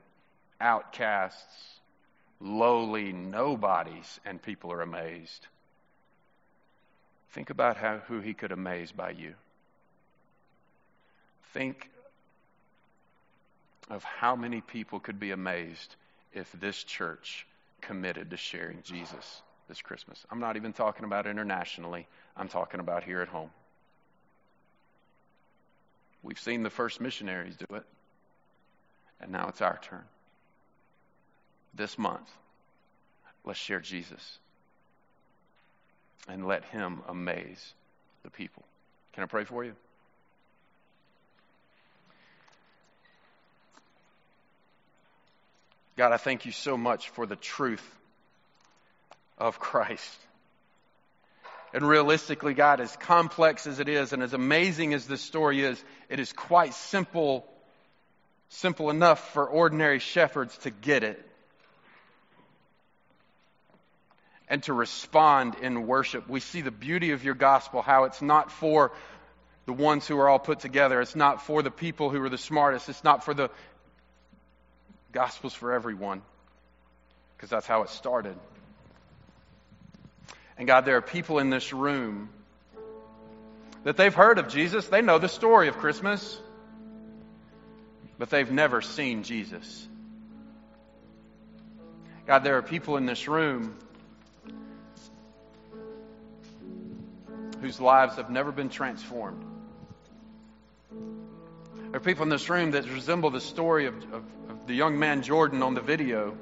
outcasts, 0.59 1.79
lowly 2.43 3.13
nobodies, 3.13 4.19
and 4.25 4.41
people 4.41 4.71
are 4.73 4.81
amazed. 4.81 5.47
Think 7.31 7.49
about 7.49 7.77
how, 7.77 7.99
who 8.09 8.19
he 8.19 8.33
could 8.33 8.51
amaze 8.51 8.91
by 8.91 9.11
you. 9.11 9.33
Think 11.53 11.89
of 13.89 14.03
how 14.03 14.35
many 14.35 14.59
people 14.59 14.99
could 14.99 15.19
be 15.19 15.31
amazed 15.31 15.95
if 16.33 16.51
this 16.59 16.83
church 16.83 17.47
committed 17.81 18.31
to 18.31 18.37
sharing 18.37 18.81
Jesus 18.83 19.41
this 19.69 19.81
Christmas. 19.81 20.25
I'm 20.29 20.39
not 20.39 20.57
even 20.57 20.73
talking 20.73 21.05
about 21.05 21.25
internationally, 21.25 22.07
I'm 22.35 22.49
talking 22.49 22.81
about 22.81 23.03
here 23.03 23.21
at 23.21 23.29
home. 23.29 23.51
We've 26.21 26.39
seen 26.39 26.63
the 26.63 26.69
first 26.69 26.99
missionaries 26.99 27.55
do 27.55 27.75
it, 27.75 27.83
and 29.21 29.31
now 29.31 29.47
it's 29.47 29.61
our 29.61 29.79
turn 29.81 30.03
this 31.73 31.97
month, 31.97 32.29
let's 33.45 33.59
share 33.59 33.79
Jesus 33.79 34.39
and 36.27 36.45
let 36.45 36.63
Him 36.65 37.01
amaze 37.07 37.73
the 38.23 38.29
people. 38.29 38.63
Can 39.13 39.23
I 39.23 39.27
pray 39.27 39.43
for 39.43 39.63
you? 39.63 39.73
God, 45.95 46.11
I 46.11 46.17
thank 46.17 46.45
you 46.45 46.51
so 46.51 46.75
much 46.75 47.09
for 47.09 47.25
the 47.25 47.35
truth 47.35 47.87
of 49.37 49.59
Christ. 49.59 50.17
And 51.71 51.87
realistically, 51.87 52.53
God, 52.53 52.79
as 52.79 52.95
complex 52.97 53.67
as 53.67 53.79
it 53.79 53.89
is 53.89 54.13
and 54.13 54.23
as 54.23 54.33
amazing 54.33 54.93
as 54.93 55.07
this 55.07 55.21
story 55.21 55.61
is, 55.61 55.83
it 56.09 56.19
is 56.19 56.31
quite 56.33 56.73
simple, 56.73 57.45
simple 58.49 58.89
enough 58.89 59.33
for 59.33 59.45
ordinary 59.47 59.99
shepherds 59.99 60.55
to 60.59 60.71
get 60.71 61.03
it 61.03 61.23
and 64.53 64.61
to 64.61 64.71
respond 64.71 65.55
in 65.63 65.87
worship. 65.87 66.29
We 66.29 66.39
see 66.39 66.61
the 66.61 66.69
beauty 66.69 67.09
of 67.09 67.23
your 67.23 67.33
gospel, 67.33 67.81
how 67.81 68.03
it's 68.03 68.21
not 68.21 68.51
for 68.51 68.91
the 69.65 69.73
ones 69.73 70.07
who 70.07 70.19
are 70.19 70.29
all 70.29 70.37
put 70.37 70.59
together, 70.59 71.01
it's 71.01 71.15
not 71.15 71.41
for 71.41 71.63
the 71.63 71.71
people 71.71 72.11
who 72.11 72.21
are 72.21 72.29
the 72.29 72.37
smartest, 72.37 72.87
it's 72.87 73.03
not 73.03 73.25
for 73.25 73.33
the 73.33 73.49
gospel's 75.11 75.55
for 75.55 75.73
everyone, 75.73 76.21
because 77.35 77.49
that's 77.49 77.65
how 77.65 77.81
it 77.81 77.89
started. 77.89 78.35
And 80.55 80.67
God, 80.67 80.85
there 80.85 80.97
are 80.97 81.01
people 81.01 81.39
in 81.39 81.49
this 81.49 81.73
room 81.73 82.29
that 83.85 83.97
they've 83.97 84.13
heard 84.13 84.37
of 84.37 84.49
Jesus. 84.49 84.85
They 84.85 85.01
know 85.01 85.17
the 85.17 85.29
story 85.29 85.67
of 85.67 85.79
Christmas, 85.79 86.39
but 88.19 88.29
they've 88.29 88.51
never 88.51 88.83
seen 88.83 89.23
Jesus. 89.23 89.87
God, 92.27 92.43
there 92.43 92.59
are 92.59 92.61
people 92.61 92.97
in 92.97 93.07
this 93.07 93.27
room 93.27 93.79
whose 97.63 97.79
lives 97.79 98.17
have 98.17 98.29
never 98.29 98.51
been 98.51 98.67
transformed. 98.67 99.41
There 100.91 101.95
are 101.95 101.99
people 102.01 102.23
in 102.23 102.29
this 102.29 102.49
room 102.49 102.71
that 102.71 102.85
resemble 102.89 103.29
the 103.29 103.39
story 103.39 103.85
of, 103.85 103.95
of, 104.11 104.25
of 104.49 104.67
the 104.67 104.73
young 104.73 104.99
man 104.99 105.21
Jordan 105.21 105.63
on 105.63 105.73
the 105.73 105.79
video 105.79 106.37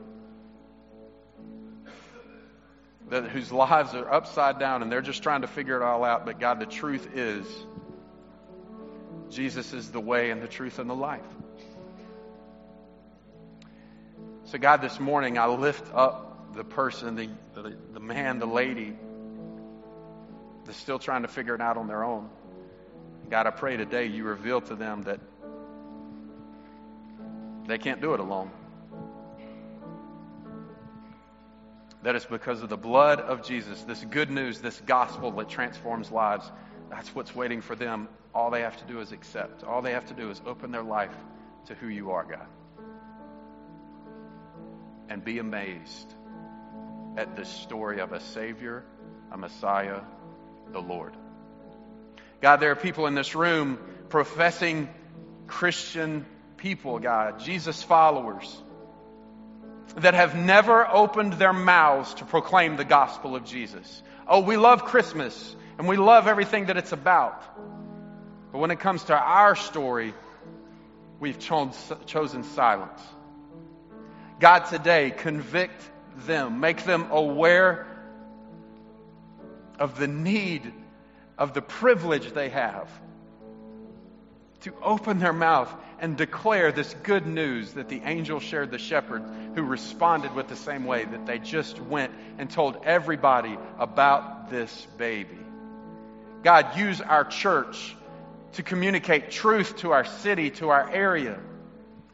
that, 3.10 3.30
whose 3.30 3.52
lives 3.52 3.94
are 3.94 4.12
upside 4.12 4.58
down 4.58 4.82
and 4.82 4.92
they're 4.92 5.04
just 5.04 5.22
trying 5.22 5.42
to 5.42 5.48
figure 5.48 5.78
it 5.78 5.84
all 5.84 6.04
out. 6.04 6.26
But 6.26 6.40
God, 6.40 6.60
the 6.60 6.66
truth 6.66 7.16
is, 7.16 7.46
Jesus 9.30 9.74
is 9.74 9.92
the 9.92 10.02
way 10.02 10.32
and 10.32 10.42
the 10.42 10.48
truth 10.48 10.80
and 10.80 10.90
the 10.90 10.96
life. 10.96 11.22
So, 14.46 14.58
God, 14.58 14.82
this 14.82 15.00
morning 15.00 15.38
I 15.38 15.46
lift 15.46 15.94
up 15.94 16.56
the 16.56 16.64
person, 16.64 17.16
the, 17.16 17.30
the, 17.54 17.78
the 17.94 18.00
man, 18.00 18.40
the 18.40 18.48
lady 18.48 18.96
that's 20.65 20.78
still 20.78 21.00
trying 21.00 21.24
to 21.24 21.28
figure 21.28 21.56
it 21.56 21.62
out 21.62 21.78
on 21.78 21.88
their 21.88 22.04
own. 22.04 22.30
God, 23.30 23.47
I 23.47 23.52
pray 23.52 23.78
today 23.78 24.06
you 24.08 24.24
reveal 24.24 24.62
to 24.62 24.76
them 24.76 25.04
that 25.04 25.19
they 27.67 27.78
can't 27.78 28.02
do 28.02 28.13
it 28.13 28.19
alone. 28.19 28.52
that 32.04 32.15
it's 32.15 32.26
because 32.26 32.63
of 32.63 32.69
the 32.69 32.78
blood 32.78 33.19
of 33.19 33.43
Jesus, 33.43 33.82
this 33.84 34.04
good 34.06 34.32
news, 34.32 34.60
this 34.60 34.82
gospel 34.86 35.32
that 35.32 35.50
transforms 35.50 36.12
lives. 36.12 36.50
That's 36.89 37.13
what's 37.13 37.36
waiting 37.36 37.62
for 37.62 37.76
them. 37.76 38.08
All 38.34 38.50
they 38.50 38.62
have 38.62 38.78
to 38.78 38.86
do 38.86 39.00
is 39.02 39.12
accept. 39.12 39.63
All 39.63 39.82
they 39.82 39.91
have 39.91 40.08
to 40.08 40.13
do 40.13 40.30
is 40.32 40.41
open 40.45 40.71
their 40.71 40.84
life 40.84 41.13
to 41.67 41.76
who 41.76 41.88
you 41.88 42.12
are, 42.12 42.24
God. 42.24 42.47
And 45.10 45.24
be 45.24 45.39
amazed 45.39 46.13
at 47.17 47.36
this 47.36 47.50
story 47.50 48.00
of 48.00 48.13
a 48.13 48.19
Savior, 48.19 48.84
a 49.32 49.38
Messiah, 49.38 50.02
the 50.72 50.82
Lord. 50.82 51.14
God, 52.42 52.58
there 52.58 52.72
are 52.72 52.76
people 52.76 53.08
in 53.08 53.16
this 53.16 53.36
room 53.36 53.78
professing 54.10 54.90
Christian 55.48 56.26
people, 56.58 57.00
God, 57.00 57.40
Jesus 57.40 57.84
followers 57.84 58.62
that 59.98 60.14
have 60.14 60.36
never 60.36 60.88
opened 60.88 61.34
their 61.34 61.54
mouths 61.54 62.14
to 62.16 62.26
proclaim 62.26 62.78
the 62.78 62.86
gospel 62.86 63.36
of 63.36 63.44
Jesus. 63.44 64.04
Oh, 64.28 64.40
we 64.40 64.56
love 64.56 64.86
Christmas 64.86 65.56
and 65.78 65.88
we 65.88 65.98
love 65.98 66.28
everything 66.28 66.68
that 66.68 66.78
it's 66.78 66.94
about. 66.94 67.44
But 68.52 68.60
when 68.60 68.72
it 68.72 68.80
comes 68.80 69.04
to 69.06 69.18
our 69.18 69.56
story, 69.56 70.14
we've 71.20 71.40
chosen 71.40 72.44
silence. 72.44 73.02
God, 74.40 74.66
today, 74.66 75.12
convict 75.12 75.82
them, 76.26 76.60
make 76.60 76.84
them 76.84 77.12
aware 77.12 77.88
of 79.82 79.98
the 79.98 80.08
need, 80.08 80.72
of 81.38 81.54
the 81.54 81.62
privilege 81.62 82.32
they 82.34 82.50
have 82.50 82.88
to 84.62 84.74
open 84.84 85.17
their 85.17 85.34
mouth 85.34 85.74
and 86.00 86.15
declare 86.15 86.72
this 86.72 86.94
good 87.02 87.26
news 87.26 87.74
that 87.74 87.89
the 87.89 88.00
angel 88.04 88.39
shared 88.39 88.70
the 88.70 88.78
shepherds 88.78 89.26
who 89.56 89.63
responded 89.63 90.36
with 90.36 90.48
the 90.48 90.56
same 90.56 90.86
way 90.86 91.04
that 91.04 91.26
they 91.26 91.39
just 91.39 91.80
went 91.80 92.13
and 92.38 92.50
told 92.50 92.78
everybody 92.84 93.58
about 93.80 94.52
this 94.52 94.88
baby. 94.98 95.39
God, 96.44 96.78
use 96.78 97.02
our 97.02 97.26
church 97.26 97.96
to 98.54 98.63
communicate 98.63 99.32
truth 99.32 99.78
to 99.78 99.94
our 99.94 100.06
city, 100.06 100.52
to 100.52 100.70
our 100.70 100.88
area, 100.91 101.39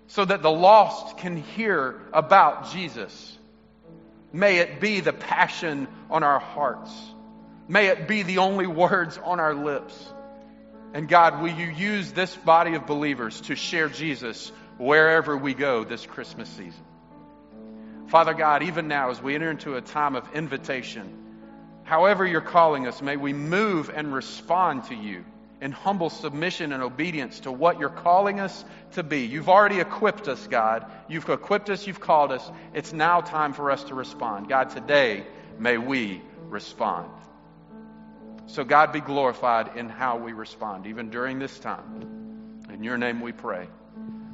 so 0.07 0.23
that 0.23 0.41
the 0.41 0.51
lost 0.51 1.17
can 1.17 1.35
hear 1.35 1.99
about 2.13 2.71
Jesus. 2.71 3.37
May 4.31 4.59
it 4.59 4.79
be 4.79 5.01
the 5.01 5.13
passion 5.13 5.89
on 6.09 6.23
our 6.23 6.39
hearts. 6.39 6.91
May 7.67 7.87
it 7.87 8.07
be 8.07 8.23
the 8.23 8.37
only 8.37 8.67
words 8.67 9.19
on 9.21 9.39
our 9.39 9.53
lips. 9.53 10.13
And 10.93 11.09
God, 11.09 11.41
will 11.41 11.53
you 11.53 11.67
use 11.67 12.11
this 12.11 12.35
body 12.35 12.75
of 12.75 12.85
believers 12.85 13.41
to 13.41 13.55
share 13.55 13.89
Jesus 13.89 14.51
wherever 14.77 15.35
we 15.35 15.53
go 15.53 15.83
this 15.83 16.05
Christmas 16.05 16.49
season? 16.49 16.83
Father 18.07 18.33
God, 18.33 18.63
even 18.63 18.87
now 18.87 19.09
as 19.09 19.21
we 19.21 19.35
enter 19.35 19.51
into 19.51 19.75
a 19.75 19.81
time 19.81 20.15
of 20.15 20.33
invitation, 20.33 21.25
however 21.83 22.25
you're 22.25 22.39
calling 22.39 22.87
us, 22.87 23.01
may 23.01 23.17
we 23.17 23.33
move 23.33 23.91
and 23.93 24.13
respond 24.13 24.85
to 24.85 24.95
you 24.95 25.25
in 25.59 25.73
humble 25.73 26.09
submission 26.09 26.71
and 26.71 26.81
obedience 26.81 27.41
to 27.41 27.51
what 27.51 27.79
you're 27.79 27.89
calling 27.89 28.39
us 28.39 28.63
to 28.93 29.03
be. 29.03 29.25
You've 29.25 29.49
already 29.49 29.81
equipped 29.81 30.29
us, 30.29 30.47
God. 30.47 30.85
You've 31.09 31.27
equipped 31.27 31.69
us, 31.69 31.85
you've 31.85 31.99
called 31.99 32.31
us. 32.31 32.49
It's 32.73 32.93
now 32.93 33.21
time 33.21 33.51
for 33.51 33.71
us 33.71 33.83
to 33.85 33.95
respond. 33.95 34.47
God, 34.47 34.69
today, 34.69 35.25
may 35.59 35.77
we 35.77 36.21
respond. 36.47 37.09
So, 38.47 38.63
God 38.63 38.93
be 38.93 39.01
glorified 39.01 39.75
in 39.75 39.89
how 39.89 40.17
we 40.17 40.33
respond, 40.33 40.87
even 40.87 41.09
during 41.09 41.37
this 41.37 41.57
time. 41.59 42.63
In 42.73 42.83
your 42.83 42.97
name 42.97 43.21
we 43.21 43.31
pray. 43.31 43.67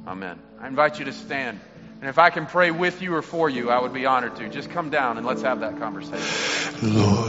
Amen. 0.06 0.38
I 0.60 0.68
invite 0.68 0.98
you 0.98 1.06
to 1.06 1.12
stand. 1.12 1.60
And 2.00 2.08
if 2.08 2.18
I 2.18 2.30
can 2.30 2.46
pray 2.46 2.70
with 2.70 3.00
you 3.00 3.14
or 3.14 3.22
for 3.22 3.48
you, 3.48 3.70
I 3.70 3.80
would 3.80 3.92
be 3.94 4.06
honored 4.06 4.36
to. 4.36 4.48
Just 4.48 4.70
come 4.70 4.90
down 4.90 5.16
and 5.16 5.26
let's 5.26 5.42
have 5.42 5.60
that 5.60 5.78
conversation. 5.78 6.94
Lord, 6.94 7.24